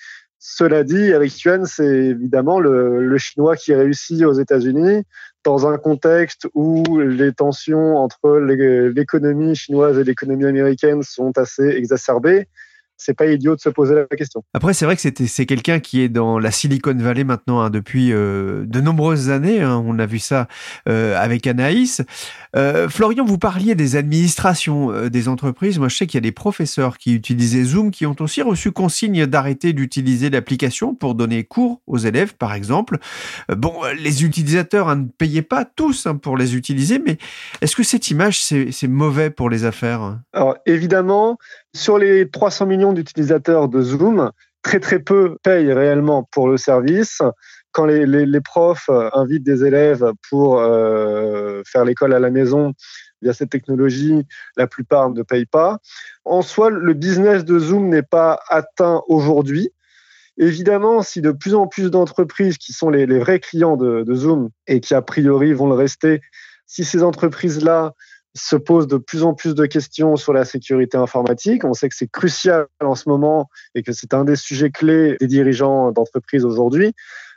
Cela 0.45 0.84
dit, 0.84 1.13
avec 1.13 1.39
Yuan, 1.39 1.65
c'est 1.65 1.86
évidemment 1.86 2.60
le, 2.60 3.08
le, 3.08 3.17
chinois 3.17 3.56
qui 3.56 3.73
réussit 3.73 4.25
aux 4.25 4.34
États-Unis 4.34 5.03
dans 5.45 5.67
un 5.67 5.77
contexte 5.77 6.49
où 6.53 6.84
les 6.99 7.32
tensions 7.32 7.95
entre 7.95 8.39
l'économie 8.93 9.56
chinoise 9.56 9.97
et 9.97 10.03
l'économie 10.03 10.45
américaine 10.45 11.01
sont 11.01 11.38
assez 11.38 11.69
exacerbées 11.69 12.49
c'est 12.97 13.13
pas 13.13 13.25
idiot 13.25 13.56
de 13.56 13.62
se 13.62 13.69
poser 13.69 13.95
la 13.95 14.06
question. 14.06 14.43
Après, 14.53 14.73
c'est 14.73 14.86
vrai 14.86 14.95
que 14.95 15.01
c'est 15.01 15.45
quelqu'un 15.45 15.79
qui 15.79 16.01
est 16.01 16.10
dans 16.10 16.39
la 16.39 16.51
Silicon 16.51 16.95
Valley 16.95 17.23
maintenant 17.23 17.62
hein, 17.62 17.69
depuis 17.69 18.12
euh, 18.12 18.65
de 18.65 18.82
nombreuses 18.82 19.29
années. 19.29 19.62
Hein. 19.62 19.84
on 19.86 19.99
a 19.99 20.06
vu 20.06 20.19
ça 20.19 20.47
euh, 20.88 21.17
avec 21.19 21.47
Anaïs. 21.47 22.01
Euh, 22.56 22.88
Florian, 22.88 23.25
vous 23.25 23.38
parliez 23.38 23.75
des 23.75 23.95
administrations 23.95 25.10
des 25.10 25.27
entreprises. 25.27 25.79
Moi, 25.79 25.89
je 25.89 25.97
sais 25.97 26.08
qu'il 26.08 26.17
y 26.17 26.19
a 26.19 26.21
des 26.21 26.32
professeurs 26.32 26.97
qui 26.97 27.15
utilisaient 27.15 27.63
Zoom 27.63 27.91
qui 27.91 28.06
ont 28.06 28.15
aussi 28.19 28.41
reçu 28.41 28.71
consigne 28.71 29.25
d'arrêter 29.25 29.73
d'utiliser 29.73 30.29
l'application 30.29 30.95
pour 30.95 31.15
donner 31.15 31.43
cours 31.43 31.82
aux 31.88 31.97
élèves, 31.97 32.36
par 32.36 32.53
exemple. 32.53 32.97
bon, 33.49 33.73
les 33.97 34.23
utilisateurs 34.23 34.89
hein, 34.89 34.95
ne 34.97 35.06
payaient 35.06 35.41
pas 35.41 35.65
tous 35.65 36.08
pour 36.21 36.38
les 36.38 36.56
utiliser, 36.56 36.99
mais 36.99 37.17
est-ce 37.62 37.75
que 37.75 37.84
cette 37.84 38.10
image, 38.12 38.41
c'est 38.41 38.88
mauvais 38.88 39.29
pour 39.29 39.49
les 39.49 39.65
affaires? 39.65 40.19
Alors, 40.34 40.58
évidemment, 40.65 41.38
sur 41.76 41.98
les 41.98 42.30
300 42.30 42.66
millions 42.66 42.94
d'utilisateurs 42.94 43.68
de 43.68 43.82
Zoom, 43.82 44.32
très 44.62 44.80
très 44.80 45.00
peu 45.00 45.38
payent 45.44 45.74
réellement 45.74 46.24
pour 46.24 46.48
le 46.48 46.58
service. 46.58 47.22
Quand 47.72 47.86
les, 47.86 48.42
profs 48.42 48.90
invitent 49.14 49.44
des 49.44 49.66
élèves 49.66 50.12
pour 50.30 50.60
euh, 50.60 51.64
faire 51.66 51.86
l'école 51.86 52.14
à 52.14 52.20
la 52.20 52.30
maison 52.30 52.74
via 53.24 53.34
cette 53.34 53.50
technologie, 53.50 54.28
la 54.58 54.68
plupart 54.68 55.10
ne 55.10 55.24
payent 55.24 55.48
pas. 55.48 55.80
En 56.24 56.44
soi, 56.44 56.70
le 56.70 56.94
business 56.94 57.44
de 57.44 57.58
Zoom 57.58 57.90
n'est 57.90 58.04
pas 58.04 58.40
atteint 58.50 59.02
aujourd'hui. 59.08 59.72
Évidemment, 60.38 61.02
si 61.02 61.22
de 61.22 61.32
plus 61.32 61.56
en 61.56 61.68
plus 61.68 61.90
d'entreprises 61.90 62.58
qui 62.58 62.74
sont 62.74 62.90
les, 62.90 63.06
vrais 63.06 63.40
clients 63.40 63.78
de, 63.78 64.04
de 64.04 64.14
Zoom 64.14 64.50
et 64.68 64.80
qui 64.80 64.94
a 64.94 65.02
priori 65.02 65.54
vont 65.54 65.68
le 65.68 65.76
rester, 65.76 66.22
si 66.68 66.84
ces 66.84 67.04
entreprises-là 67.04 67.94
se 68.36 68.56
pose 68.56 68.88
de 68.88 68.98
plus 68.98 69.24
en 69.24 69.34
plus 69.34 69.54
de 69.54 69.65
questions 69.65 70.15
sur 70.15 70.34
la 70.34 70.46
sécurité 70.46 70.98
informatique. 70.98 71.63
On 71.65 71.74
sait 71.74 71.89
que 71.89 71.96
c'est 71.96 72.12
crucial 72.12 72.65
en 72.82 72.96
ce 72.96 73.08
moment 73.08 73.50
et 73.76 73.84
que 73.84 73.91
c'est 73.91 74.13
un 74.13 74.24
des 74.24 74.36
sujets 74.36 74.72
clés 74.72 75.17
des 75.19 75.28
dirigeants 75.28 75.91
d'entreprise 75.91 76.43
aujourd'hui. 76.43 76.93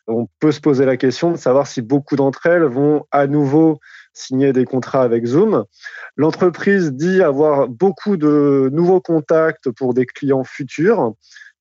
On 0.08 0.28
peut 0.38 0.52
se 0.52 0.60
poser 0.60 0.84
la 0.84 0.96
question 0.96 1.32
de 1.32 1.36
savoir 1.36 1.66
si 1.66 1.82
beaucoup 1.82 2.16
d'entre 2.16 2.46
elles 2.46 2.64
vont 2.64 3.04
à 3.10 3.26
nouveau 3.26 3.80
signé 4.14 4.52
des 4.52 4.64
contrats 4.64 5.02
avec 5.02 5.26
Zoom. 5.26 5.64
L'entreprise 6.16 6.92
dit 6.92 7.22
avoir 7.22 7.68
beaucoup 7.68 8.16
de 8.16 8.70
nouveaux 8.72 9.00
contacts 9.00 9.70
pour 9.70 9.94
des 9.94 10.06
clients 10.06 10.44
futurs, 10.44 11.12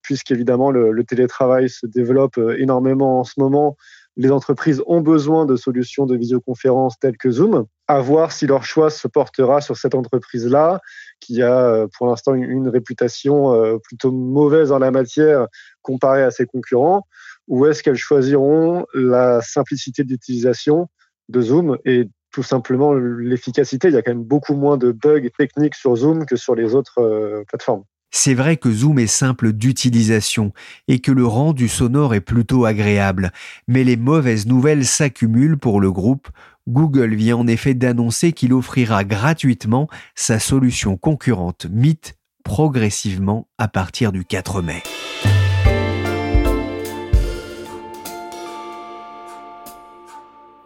puisqu'évidemment 0.03 0.71
le, 0.71 0.91
le 0.91 1.03
télétravail 1.03 1.69
se 1.69 1.87
développe 1.87 2.39
énormément 2.57 3.19
en 3.19 3.23
ce 3.23 3.33
moment 3.37 3.75
les 4.17 4.31
entreprises 4.31 4.81
ont 4.87 5.01
besoin 5.01 5.45
de 5.45 5.55
solutions 5.55 6.05
de 6.05 6.15
visioconférence 6.15 6.97
telles 6.99 7.17
que 7.17 7.31
Zoom. 7.31 7.65
À 7.87 7.99
voir 7.99 8.31
si 8.31 8.47
leur 8.47 8.63
choix 8.63 8.89
se 8.89 9.07
portera 9.07 9.61
sur 9.61 9.77
cette 9.77 9.93
entreprise-là, 9.93 10.79
qui 11.19 11.41
a 11.41 11.59
euh, 11.59 11.87
pour 11.97 12.07
l'instant 12.07 12.33
une 12.33 12.69
réputation 12.69 13.53
euh, 13.53 13.77
plutôt 13.77 14.11
mauvaise 14.11 14.71
en 14.71 14.79
la 14.79 14.91
matière 14.91 15.47
comparée 15.81 16.23
à 16.23 16.31
ses 16.31 16.45
concurrents, 16.45 17.05
ou 17.47 17.65
est-ce 17.65 17.83
qu'elles 17.83 17.95
choisiront 17.95 18.85
la 18.93 19.41
simplicité 19.41 20.03
d'utilisation 20.03 20.87
de 21.29 21.41
Zoom 21.41 21.77
et 21.85 22.09
tout 22.31 22.43
simplement 22.43 22.93
l'efficacité? 22.93 23.89
Il 23.89 23.93
y 23.93 23.97
a 23.97 24.01
quand 24.01 24.11
même 24.11 24.23
beaucoup 24.23 24.55
moins 24.55 24.77
de 24.77 24.91
bugs 24.91 25.29
techniques 25.37 25.75
sur 25.75 25.95
Zoom 25.95 26.25
que 26.25 26.35
sur 26.35 26.55
les 26.55 26.73
autres 26.73 26.99
euh, 26.99 27.43
plateformes. 27.47 27.83
C'est 28.17 28.33
vrai 28.33 28.55
que 28.55 28.71
Zoom 28.71 28.97
est 28.97 29.07
simple 29.07 29.51
d'utilisation 29.51 30.53
et 30.87 30.99
que 30.99 31.11
le 31.11 31.25
rendu 31.25 31.67
sonore 31.67 32.13
est 32.15 32.21
plutôt 32.21 32.63
agréable, 32.63 33.33
mais 33.67 33.83
les 33.83 33.97
mauvaises 33.97 34.47
nouvelles 34.47 34.85
s'accumulent 34.85 35.57
pour 35.57 35.81
le 35.81 35.91
groupe. 35.91 36.29
Google 36.65 37.13
vient 37.13 37.35
en 37.35 37.45
effet 37.45 37.73
d'annoncer 37.73 38.31
qu'il 38.31 38.53
offrira 38.53 39.03
gratuitement 39.03 39.89
sa 40.15 40.39
solution 40.39 40.95
concurrente 40.95 41.67
Meet 41.69 42.15
progressivement 42.45 43.49
à 43.57 43.67
partir 43.67 44.13
du 44.13 44.23
4 44.23 44.61
mai. 44.61 44.81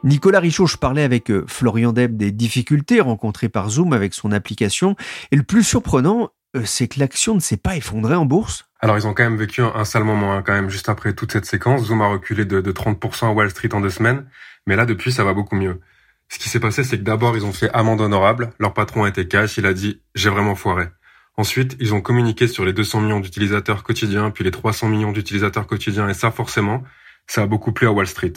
Nicolas 0.04 0.40
Richaud, 0.40 0.66
je 0.66 0.78
parlais 0.78 1.04
avec 1.04 1.30
euh, 1.30 1.44
Florian 1.48 1.92
Deb 1.92 2.16
des 2.16 2.32
difficultés 2.32 3.02
rencontrées 3.02 3.50
par 3.50 3.70
Zoom 3.70 3.92
avec 3.92 4.14
son 4.14 4.32
application. 4.32 4.96
Et 5.32 5.36
le 5.36 5.44
plus 5.44 5.64
surprenant, 5.64 6.30
c'est 6.64 6.88
que 6.88 7.00
l'action 7.00 7.36
ne 7.36 7.40
s'est 7.40 7.58
pas 7.58 7.76
effondrée 7.76 8.16
en 8.16 8.26
bourse? 8.26 8.70
Alors 8.82 8.98
ils 8.98 9.08
ont 9.08 9.14
quand 9.14 9.24
même 9.24 9.38
vécu 9.38 9.62
un, 9.62 9.86
sale 9.86 10.04
moment 10.04 10.34
hein, 10.34 10.42
quand 10.42 10.54
même 10.54 10.70
juste 10.70 10.90
après 10.90 11.14
toute 11.14 11.32
cette 11.32 11.46
séquence. 11.46 11.86
Zoom 11.86 12.02
a 12.02 12.08
reculé 12.08 12.46
de, 12.46 12.62
30% 12.62 13.28
à 13.28 13.32
Wall 13.32 13.50
Street 13.50 13.74
en 13.74 13.82
deux 13.82 13.90
semaines, 13.90 14.26
mais 14.68 14.76
là 14.76 14.86
depuis 14.86 15.12
ça 15.12 15.24
va 15.24 15.34
beaucoup 15.34 15.56
mieux. 15.56 15.82
Ce 16.30 16.40
qui 16.40 16.48
s'est 16.48 16.60
passé 16.60 16.84
c'est 16.84 16.98
que 16.98 17.04
d'abord 17.04 17.36
ils 17.36 17.46
ont 17.46 17.52
fait 17.52 17.70
amende 17.72 18.02
honorable, 18.02 18.52
leur 18.58 18.74
patron 18.74 19.04
a 19.04 19.10
été 19.10 19.28
cash, 19.28 19.58
il 19.58 19.66
a 19.66 19.74
dit 19.74 20.02
j'ai 20.16 20.30
vraiment 20.30 20.56
foiré. 20.56 20.88
Ensuite, 21.36 21.78
ils 21.80 21.94
ont 21.94 22.02
communiqué 22.02 22.48
sur 22.48 22.66
les 22.66 22.74
200 22.74 23.02
millions 23.02 23.20
d'utilisateurs 23.22 23.84
quotidiens, 23.84 24.30
puis 24.30 24.44
les 24.44 24.52
300 24.52 24.90
millions 24.90 25.14
d'utilisateurs 25.14 25.68
quotidiens, 25.68 26.10
et 26.10 26.14
ça 26.14 26.32
forcément, 26.32 26.84
ça 27.28 27.44
a 27.44 27.48
beaucoup 27.48 27.72
plu 27.72 27.88
à 27.88 27.92
Wall 27.92 28.08
Street. 28.08 28.34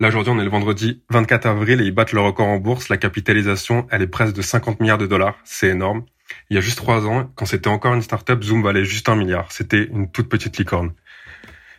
Là 0.00 0.08
aujourd'hui 0.08 0.32
on 0.32 0.38
est 0.40 0.44
le 0.44 0.50
vendredi 0.50 1.02
24 1.10 1.46
avril 1.46 1.80
et 1.80 1.84
ils 1.84 1.94
battent 1.94 2.12
le 2.12 2.20
record 2.20 2.48
en 2.48 2.58
bourse, 2.58 2.88
la 2.88 2.96
capitalisation 2.96 3.86
elle 3.90 4.02
est 4.02 4.08
presque 4.08 4.34
de 4.34 4.42
50 4.42 4.80
milliards 4.80 4.98
de 4.98 5.06
dollars, 5.06 5.36
c'est 5.44 5.68
énorme. 5.68 6.04
Il 6.50 6.54
y 6.54 6.58
a 6.58 6.60
juste 6.60 6.76
trois 6.76 7.06
ans, 7.06 7.30
quand 7.34 7.46
c'était 7.46 7.68
encore 7.68 7.94
une 7.94 8.02
startup, 8.02 8.42
Zoom 8.42 8.62
valait 8.62 8.84
juste 8.84 9.08
un 9.08 9.16
milliard. 9.16 9.50
C'était 9.52 9.84
une 9.84 10.10
toute 10.10 10.28
petite 10.28 10.56
licorne. 10.58 10.92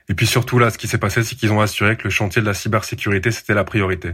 Et 0.10 0.14
puis 0.14 0.28
surtout 0.28 0.60
là, 0.60 0.70
ce 0.70 0.78
qui 0.78 0.88
s'est 0.88 0.98
passé, 0.98 1.24
c'est 1.24 1.36
qu'ils 1.36 1.52
ont 1.52 1.62
assuré 1.62 1.98
que 1.98 2.04
le 2.04 2.10
chantier 2.10 2.42
de 2.42 2.48
la 2.48 2.54
cybersécurité, 2.54 3.32
c'était 3.32 3.54
la 3.54 3.64
priorité. 3.64 4.12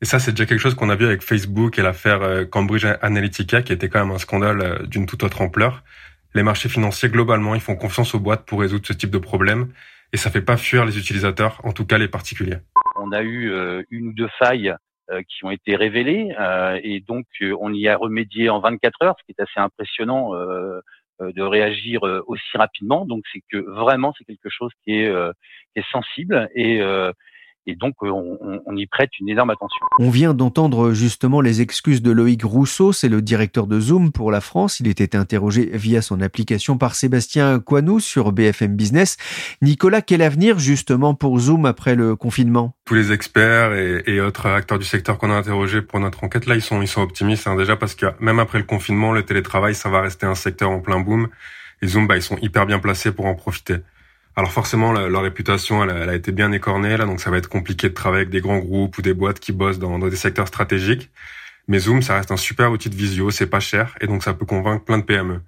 Et 0.00 0.04
ça, 0.04 0.18
c'est 0.18 0.32
déjà 0.32 0.46
quelque 0.46 0.60
chose 0.60 0.74
qu'on 0.74 0.90
a 0.90 0.96
vu 0.96 1.06
avec 1.06 1.22
Facebook 1.22 1.78
et 1.78 1.82
l'affaire 1.82 2.22
euh, 2.22 2.44
Cambridge 2.44 2.84
Analytica, 3.02 3.62
qui 3.62 3.72
était 3.72 3.88
quand 3.88 4.04
même 4.04 4.14
un 4.14 4.18
scandale 4.18 4.60
euh, 4.60 4.86
d'une 4.86 5.06
toute 5.06 5.22
autre 5.22 5.40
ampleur. 5.40 5.84
Les 6.34 6.42
marchés 6.42 6.68
financiers, 6.68 7.08
globalement, 7.08 7.54
ils 7.54 7.60
font 7.60 7.76
confiance 7.76 8.14
aux 8.14 8.18
boîtes 8.18 8.44
pour 8.44 8.60
résoudre 8.60 8.86
ce 8.86 8.92
type 8.92 9.10
de 9.10 9.18
problème. 9.18 9.68
Et 10.12 10.16
ça 10.16 10.30
fait 10.30 10.42
pas 10.42 10.56
fuir 10.56 10.84
les 10.84 10.98
utilisateurs, 10.98 11.60
en 11.64 11.72
tout 11.72 11.86
cas 11.86 11.98
les 11.98 12.08
particuliers. 12.08 12.58
On 12.96 13.12
a 13.12 13.22
eu 13.22 13.52
euh, 13.52 13.82
une 13.90 14.08
ou 14.08 14.12
deux 14.12 14.28
failles 14.38 14.74
qui 15.28 15.44
ont 15.44 15.50
été 15.50 15.76
révélées 15.76 16.34
euh, 16.38 16.80
et 16.82 17.00
donc 17.00 17.26
euh, 17.42 17.56
on 17.60 17.72
y 17.72 17.88
a 17.88 17.96
remédié 17.96 18.48
en 18.48 18.60
24 18.60 19.02
heures, 19.02 19.16
ce 19.18 19.24
qui 19.24 19.34
est 19.36 19.42
assez 19.42 19.60
impressionnant 19.60 20.32
de 21.20 21.42
réagir 21.42 22.02
aussi 22.26 22.56
rapidement. 22.56 23.06
Donc 23.06 23.22
c'est 23.32 23.42
que 23.50 23.58
vraiment 23.58 24.12
c'est 24.18 24.24
quelque 24.24 24.48
chose 24.48 24.72
qui 24.82 24.94
est, 24.94 25.12
qui 25.72 25.80
est 25.80 25.90
sensible 25.92 26.48
et 26.54 26.80
et 27.66 27.76
donc, 27.76 27.94
euh, 28.02 28.10
on, 28.66 28.76
y 28.76 28.86
prête 28.86 29.10
une 29.20 29.28
énorme 29.28 29.50
attention. 29.50 29.86
On 30.00 30.10
vient 30.10 30.34
d'entendre 30.34 30.92
justement 30.92 31.40
les 31.40 31.60
excuses 31.60 32.02
de 32.02 32.10
Loïc 32.10 32.42
Rousseau, 32.42 32.92
c'est 32.92 33.08
le 33.08 33.22
directeur 33.22 33.68
de 33.68 33.78
Zoom 33.78 34.10
pour 34.10 34.32
la 34.32 34.40
France. 34.40 34.80
Il 34.80 34.88
était 34.88 35.14
interrogé 35.14 35.70
via 35.72 36.02
son 36.02 36.20
application 36.20 36.76
par 36.76 36.96
Sébastien 36.96 37.60
Coinou 37.60 38.00
sur 38.00 38.32
BFM 38.32 38.74
Business. 38.74 39.16
Nicolas, 39.62 40.02
quel 40.02 40.22
avenir 40.22 40.58
justement 40.58 41.14
pour 41.14 41.38
Zoom 41.38 41.64
après 41.64 41.94
le 41.94 42.16
confinement? 42.16 42.74
Tous 42.84 42.94
les 42.94 43.12
experts 43.12 43.72
et, 43.74 44.20
autres 44.20 44.46
acteurs 44.46 44.80
du 44.80 44.84
secteur 44.84 45.18
qu'on 45.18 45.30
a 45.30 45.34
interrogés 45.34 45.82
pour 45.82 46.00
notre 46.00 46.24
enquête, 46.24 46.46
là, 46.46 46.56
ils 46.56 46.62
sont, 46.62 46.82
ils 46.82 46.88
sont 46.88 47.02
optimistes 47.02 47.46
hein, 47.46 47.56
déjà 47.56 47.76
parce 47.76 47.94
que 47.94 48.06
même 48.18 48.40
après 48.40 48.58
le 48.58 48.64
confinement, 48.64 49.12
le 49.12 49.22
télétravail, 49.22 49.76
ça 49.76 49.88
va 49.88 50.00
rester 50.00 50.26
un 50.26 50.34
secteur 50.34 50.70
en 50.70 50.80
plein 50.80 50.98
boom. 50.98 51.28
Et 51.80 51.86
Zoom, 51.86 52.08
bah, 52.08 52.16
ils 52.16 52.22
sont 52.22 52.38
hyper 52.38 52.66
bien 52.66 52.80
placés 52.80 53.12
pour 53.12 53.26
en 53.26 53.34
profiter. 53.34 53.76
Alors 54.34 54.50
forcément, 54.50 54.92
leur 54.92 55.22
réputation, 55.22 55.84
elle, 55.84 56.08
a 56.08 56.14
été 56.14 56.32
bien 56.32 56.52
écornée 56.52 56.96
là, 56.96 57.04
donc 57.04 57.20
ça 57.20 57.30
va 57.30 57.36
être 57.36 57.48
compliqué 57.48 57.88
de 57.90 57.94
travailler 57.94 58.22
avec 58.22 58.30
des 58.30 58.40
grands 58.40 58.58
groupes 58.58 58.96
ou 58.96 59.02
des 59.02 59.12
boîtes 59.12 59.40
qui 59.40 59.52
bossent 59.52 59.78
dans, 59.78 59.98
dans 59.98 60.08
des 60.08 60.16
secteurs 60.16 60.48
stratégiques. 60.48 61.10
Mais 61.68 61.78
Zoom, 61.78 62.02
ça 62.02 62.16
reste 62.16 62.30
un 62.30 62.36
super 62.38 62.72
outil 62.72 62.88
de 62.88 62.94
visio, 62.96 63.30
c'est 63.30 63.46
pas 63.46 63.60
cher 63.60 63.94
et 64.00 64.06
donc 64.06 64.22
ça 64.22 64.32
peut 64.34 64.46
convaincre 64.46 64.84
plein 64.84 64.98
de 64.98 65.04
PME. 65.04 65.42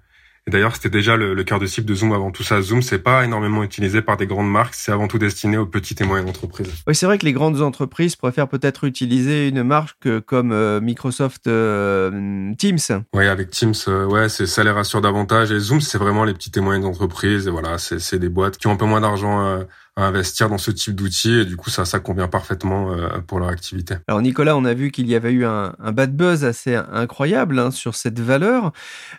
Et 0.47 0.51
d'ailleurs, 0.51 0.75
c'était 0.75 0.91
déjà 0.91 1.17
le, 1.17 1.43
cœur 1.43 1.59
de 1.59 1.65
cible 1.65 1.87
de 1.87 1.95
Zoom 1.95 2.13
avant 2.13 2.29
tout 2.29 2.43
ça. 2.43 2.61
Zoom, 2.61 2.83
c'est 2.83 2.99
pas 2.99 3.25
énormément 3.25 3.63
utilisé 3.63 4.03
par 4.03 4.15
des 4.15 4.27
grandes 4.27 4.49
marques, 4.49 4.75
c'est 4.75 4.91
avant 4.91 5.07
tout 5.07 5.17
destiné 5.17 5.57
aux 5.57 5.65
petites 5.65 6.01
et 6.01 6.03
moyennes 6.03 6.29
entreprises. 6.29 6.71
Oui, 6.85 6.93
c'est 6.93 7.07
vrai 7.07 7.17
que 7.17 7.25
les 7.25 7.33
grandes 7.33 7.61
entreprises 7.61 8.15
préfèrent 8.15 8.47
peut-être 8.47 8.83
utiliser 8.83 9.47
une 9.47 9.63
marque 9.63 10.19
comme 10.21 10.51
euh, 10.51 10.79
Microsoft 10.81 11.47
euh, 11.47 12.53
Teams. 12.59 12.77
Oui, 13.15 13.25
avec 13.25 13.49
Teams, 13.49 13.73
euh, 13.87 14.05
ouais, 14.05 14.29
c'est 14.29 14.45
ça 14.45 14.63
les 14.63 14.69
rassure 14.69 15.01
davantage. 15.01 15.51
Et 15.51 15.57
Zoom, 15.57 15.81
c'est 15.81 15.97
vraiment 15.97 16.23
les 16.25 16.33
petites 16.33 16.57
et 16.57 16.61
moyennes 16.61 16.85
entreprises. 16.85 17.47
Et 17.47 17.51
voilà, 17.51 17.79
c'est 17.79 18.19
des 18.19 18.29
boîtes 18.29 18.57
qui 18.57 18.67
ont 18.67 18.71
un 18.71 18.77
peu 18.77 18.85
moins 18.85 19.01
d'argent 19.01 19.65
à 19.95 20.05
investir 20.05 20.49
dans 20.49 20.57
ce 20.57 20.71
type 20.71 20.95
d'outils 20.95 21.39
et 21.39 21.45
du 21.45 21.55
coup 21.55 21.69
ça 21.69 21.85
ça 21.85 21.99
convient 21.99 22.27
parfaitement 22.27 22.91
euh, 22.91 23.19
pour 23.25 23.39
leur 23.39 23.49
activité. 23.49 23.95
Alors 24.07 24.21
Nicolas, 24.21 24.57
on 24.57 24.65
a 24.65 24.73
vu 24.73 24.91
qu'il 24.91 25.07
y 25.07 25.15
avait 25.15 25.31
eu 25.31 25.45
un, 25.45 25.75
un 25.79 25.91
bad 25.91 26.15
buzz 26.15 26.43
assez 26.43 26.75
incroyable 26.75 27.59
hein, 27.59 27.71
sur 27.71 27.95
cette 27.95 28.19
valeur. 28.19 28.73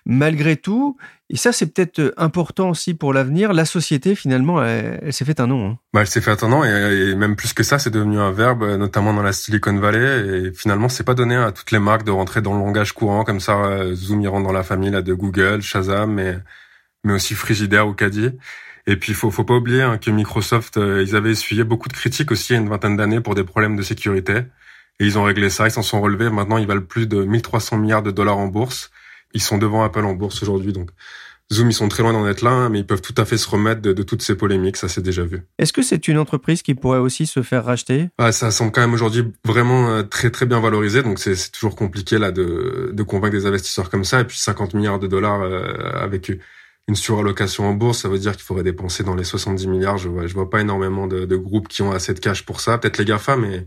Malgré 0.04 0.56
tout, 0.56 0.96
et 1.30 1.36
ça 1.36 1.52
c'est 1.52 1.66
peut-être 1.66 2.12
important 2.16 2.70
aussi 2.70 2.94
pour 2.94 3.12
l'avenir, 3.12 3.52
la 3.52 3.64
société 3.64 4.14
finalement 4.14 4.62
elle, 4.62 5.12
s'est 5.12 5.24
fait 5.24 5.40
un 5.40 5.46
nom. 5.46 5.70
Hein. 5.70 5.78
Bah, 5.92 6.02
elle 6.02 6.06
s'est 6.06 6.20
fait 6.20 6.44
un 6.44 6.48
nom 6.48 6.64
et, 6.64 6.68
et, 6.68 7.14
même 7.14 7.36
plus 7.36 7.52
que 7.52 7.62
ça, 7.62 7.78
c'est 7.78 7.90
devenu 7.90 8.18
un 8.18 8.30
verbe, 8.30 8.64
notamment 8.76 9.14
dans 9.14 9.22
la 9.22 9.32
Silicon 9.32 9.76
Valley. 9.78 10.48
Et 10.48 10.52
finalement, 10.52 10.88
c'est 10.88 11.04
pas 11.04 11.14
donné 11.14 11.36
à 11.36 11.52
toutes 11.52 11.70
les 11.70 11.78
marques 11.78 12.04
de 12.04 12.10
rentrer 12.10 12.42
dans 12.42 12.52
le 12.52 12.60
langage 12.60 12.92
courant 12.92 13.24
comme 13.24 13.40
ça. 13.40 13.56
Euh, 13.64 13.94
Zoom 13.94 14.20
y 14.20 14.28
rentre 14.28 14.46
dans 14.46 14.52
la 14.52 14.62
famille 14.62 14.90
là 14.90 15.02
de 15.02 15.14
Google, 15.14 15.62
Shazam, 15.62 16.12
mais 16.12 16.38
mais 17.04 17.14
aussi 17.14 17.34
Frigidaire 17.34 17.88
ou 17.88 17.94
Caddy. 17.94 18.32
Et 18.86 18.96
puis, 18.96 19.14
faut, 19.14 19.30
faut 19.30 19.44
pas 19.44 19.54
oublier 19.54 19.82
hein, 19.82 19.98
que 19.98 20.10
Microsoft, 20.10 20.76
euh, 20.76 21.02
ils 21.06 21.16
avaient 21.16 21.32
essuyé 21.32 21.64
beaucoup 21.64 21.88
de 21.88 21.94
critiques 21.94 22.30
aussi 22.30 22.52
il 22.52 22.56
y 22.56 22.58
a 22.58 22.62
une 22.62 22.68
vingtaine 22.68 22.96
d'années 22.96 23.20
pour 23.20 23.34
des 23.34 23.44
problèmes 23.44 23.76
de 23.76 23.82
sécurité. 23.82 24.42
Et 24.98 25.04
ils 25.06 25.18
ont 25.18 25.24
réglé 25.24 25.50
ça, 25.50 25.66
ils 25.66 25.70
s'en 25.70 25.82
sont 25.82 26.00
relevés. 26.00 26.30
Maintenant, 26.30 26.58
ils 26.58 26.66
valent 26.66 26.80
plus 26.80 27.06
de 27.06 27.22
1300 27.22 27.78
milliards 27.78 28.02
de 28.02 28.10
dollars 28.10 28.38
en 28.38 28.46
bourse. 28.46 28.90
Ils 29.34 29.42
sont 29.42 29.58
devant 29.58 29.82
Apple 29.82 30.04
en 30.04 30.14
bourse 30.14 30.42
aujourd'hui. 30.42 30.72
Donc, 30.72 30.90
Zoom, 31.52 31.70
ils 31.70 31.74
sont 31.74 31.88
très 31.88 32.02
loin 32.02 32.12
d'en 32.12 32.26
être 32.26 32.42
là, 32.42 32.50
hein, 32.50 32.68
mais 32.70 32.80
ils 32.80 32.86
peuvent 32.86 33.02
tout 33.02 33.14
à 33.16 33.24
fait 33.24 33.36
se 33.36 33.48
remettre 33.48 33.80
de, 33.80 34.02
toutes 34.02 34.22
ces 34.22 34.36
polémiques, 34.36 34.76
ça 34.76 34.88
s'est 34.88 35.02
déjà 35.02 35.22
vu. 35.24 35.42
Est-ce 35.58 35.72
que 35.72 35.82
c'est 35.82 36.08
une 36.08 36.18
entreprise 36.18 36.62
qui 36.62 36.74
pourrait 36.74 36.98
aussi 36.98 37.26
se 37.26 37.42
faire 37.42 37.64
racheter? 37.64 38.08
Ah, 38.18 38.32
Ça 38.32 38.50
semble 38.50 38.72
quand 38.72 38.80
même 38.80 38.94
aujourd'hui 38.94 39.24
vraiment 39.44 39.90
euh, 39.90 40.02
très 40.02 40.30
très 40.30 40.46
bien 40.46 40.58
valorisé, 40.58 41.04
donc 41.04 41.20
c'est 41.20 41.52
toujours 41.52 41.76
compliqué 41.76 42.18
là 42.18 42.32
de, 42.32 42.90
de 42.92 43.02
convaincre 43.04 43.36
des 43.36 43.46
investisseurs 43.46 43.90
comme 43.90 44.02
ça. 44.02 44.20
Et 44.20 44.24
puis 44.24 44.38
50 44.38 44.74
milliards 44.74 44.98
de 44.98 45.06
dollars 45.06 45.42
euh, 45.42 45.72
avec 45.94 46.32
une 46.88 46.94
surallocation 46.94 47.66
en 47.66 47.74
bourse, 47.74 48.02
ça 48.02 48.08
veut 48.08 48.18
dire 48.18 48.32
qu'il 48.32 48.42
faudrait 48.42 48.62
dépenser 48.62 49.02
dans 49.02 49.16
les 49.16 49.24
70 49.24 49.66
milliards. 49.66 49.98
Je 49.98 50.08
vois, 50.08 50.26
vois 50.26 50.50
pas 50.50 50.60
énormément 50.60 51.06
de, 51.06 51.36
groupes 51.36 51.68
qui 51.68 51.82
ont 51.82 51.92
assez 51.92 52.14
de 52.14 52.20
cash 52.20 52.44
pour 52.44 52.60
ça. 52.60 52.78
Peut-être 52.78 52.98
les 52.98 53.04
GAFA, 53.04 53.36
mais 53.36 53.66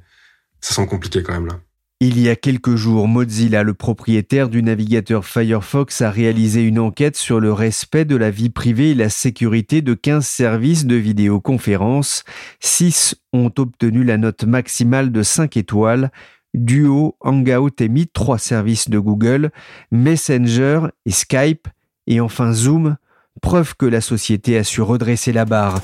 ça 0.61 0.73
semble 0.73 0.87
compliqué 0.87 1.21
quand 1.21 1.33
même 1.33 1.47
là. 1.47 1.59
Il 2.01 2.17
y 2.17 2.29
a 2.29 2.37
quelques 2.37 2.77
jours, 2.77 3.09
Mozilla, 3.09 3.61
le 3.63 3.73
propriétaire 3.73 4.47
du 4.47 4.63
navigateur 4.63 5.25
Firefox, 5.25 6.01
a 6.01 6.09
réalisé 6.09 6.61
une 6.61 6.79
enquête 6.79 7.17
sur 7.17 7.41
le 7.41 7.51
respect 7.51 8.05
de 8.05 8.15
la 8.15 8.31
vie 8.31 8.49
privée 8.49 8.91
et 8.91 8.95
la 8.95 9.09
sécurité 9.09 9.81
de 9.81 9.93
15 9.93 10.25
services 10.25 10.85
de 10.85 10.95
vidéoconférence. 10.95 12.23
6 12.61 13.15
ont 13.33 13.51
obtenu 13.57 14.05
la 14.05 14.15
note 14.15 14.45
maximale 14.45 15.11
de 15.11 15.23
5 15.23 15.57
étoiles. 15.57 16.09
Duo, 16.53 17.17
Hangout 17.19 17.81
et 17.81 17.89
Meet, 17.89 18.13
trois 18.13 18.37
services 18.37 18.89
de 18.89 18.97
Google, 18.97 19.51
Messenger 19.91 20.87
et 21.05 21.11
Skype, 21.11 21.67
et 22.07 22.21
enfin 22.21 22.53
Zoom, 22.53 22.95
preuve 23.41 23.73
que 23.77 23.85
la 23.85 24.01
société 24.01 24.57
a 24.57 24.63
su 24.63 24.83
redresser 24.85 25.33
la 25.33 25.45
barre. 25.45 25.81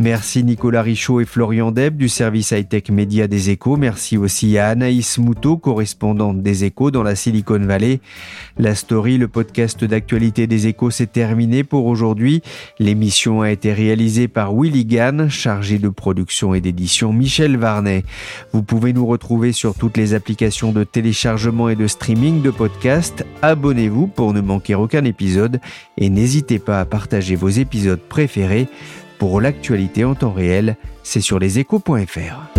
Merci 0.00 0.44
Nicolas 0.44 0.82
Richaud 0.82 1.20
et 1.20 1.24
Florian 1.24 1.72
Deb 1.72 1.96
du 1.96 2.08
service 2.08 2.52
high-tech 2.52 2.90
média 2.90 3.26
des 3.26 3.50
échos. 3.50 3.76
Merci 3.76 4.16
aussi 4.16 4.56
à 4.56 4.68
Anaïs 4.68 5.18
Moutot, 5.18 5.56
correspondante 5.56 6.40
des 6.40 6.62
échos 6.62 6.92
dans 6.92 7.02
la 7.02 7.16
Silicon 7.16 7.58
Valley. 7.58 7.98
La 8.58 8.76
story, 8.76 9.18
le 9.18 9.26
podcast 9.26 9.82
d'actualité 9.82 10.46
des 10.46 10.68
échos, 10.68 10.92
s'est 10.92 11.08
terminé 11.08 11.64
pour 11.64 11.86
aujourd'hui. 11.86 12.42
L'émission 12.78 13.42
a 13.42 13.50
été 13.50 13.72
réalisée 13.72 14.28
par 14.28 14.54
Willy 14.54 14.84
Gann, 14.84 15.28
chargé 15.28 15.80
de 15.80 15.88
production 15.88 16.54
et 16.54 16.60
d'édition 16.60 17.12
Michel 17.12 17.56
Varnet. 17.56 18.04
Vous 18.52 18.62
pouvez 18.62 18.92
nous 18.92 19.04
retrouver 19.04 19.50
sur 19.50 19.74
toutes 19.74 19.96
les 19.96 20.14
applications 20.14 20.70
de 20.70 20.84
téléchargement 20.84 21.70
et 21.70 21.76
de 21.76 21.88
streaming 21.88 22.40
de 22.40 22.52
podcasts. 22.52 23.26
Abonnez-vous 23.42 24.06
pour 24.06 24.32
ne 24.32 24.42
manquer 24.42 24.76
aucun 24.76 25.04
épisode 25.04 25.60
et 25.96 26.08
n'hésitez 26.08 26.60
pas 26.60 26.78
à 26.78 26.84
partager 26.84 27.34
vos 27.34 27.48
épisodes 27.48 27.98
préférés. 28.08 28.68
Pour 29.18 29.40
l'actualité 29.40 30.04
en 30.04 30.14
temps 30.14 30.32
réel, 30.32 30.76
c'est 31.02 31.20
sur 31.20 31.38
leséchos.fr. 31.38 32.58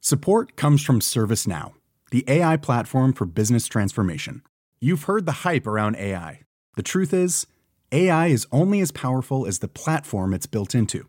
Support 0.00 0.56
comes 0.56 0.82
from 0.82 1.00
ServiceNow, 1.00 1.72
the 2.10 2.24
AI 2.28 2.56
platform 2.58 3.14
for 3.14 3.24
business 3.26 3.66
transformation. 3.66 4.42
You've 4.80 5.04
heard 5.04 5.24
the 5.24 5.44
hype 5.46 5.66
around 5.66 5.96
AI. 5.96 6.40
The 6.76 6.82
truth 6.82 7.14
is, 7.14 7.46
AI 7.90 8.26
is 8.26 8.46
only 8.52 8.80
as 8.80 8.90
powerful 8.90 9.46
as 9.46 9.60
the 9.60 9.68
platform 9.68 10.34
it's 10.34 10.46
built 10.46 10.74
into. 10.74 11.08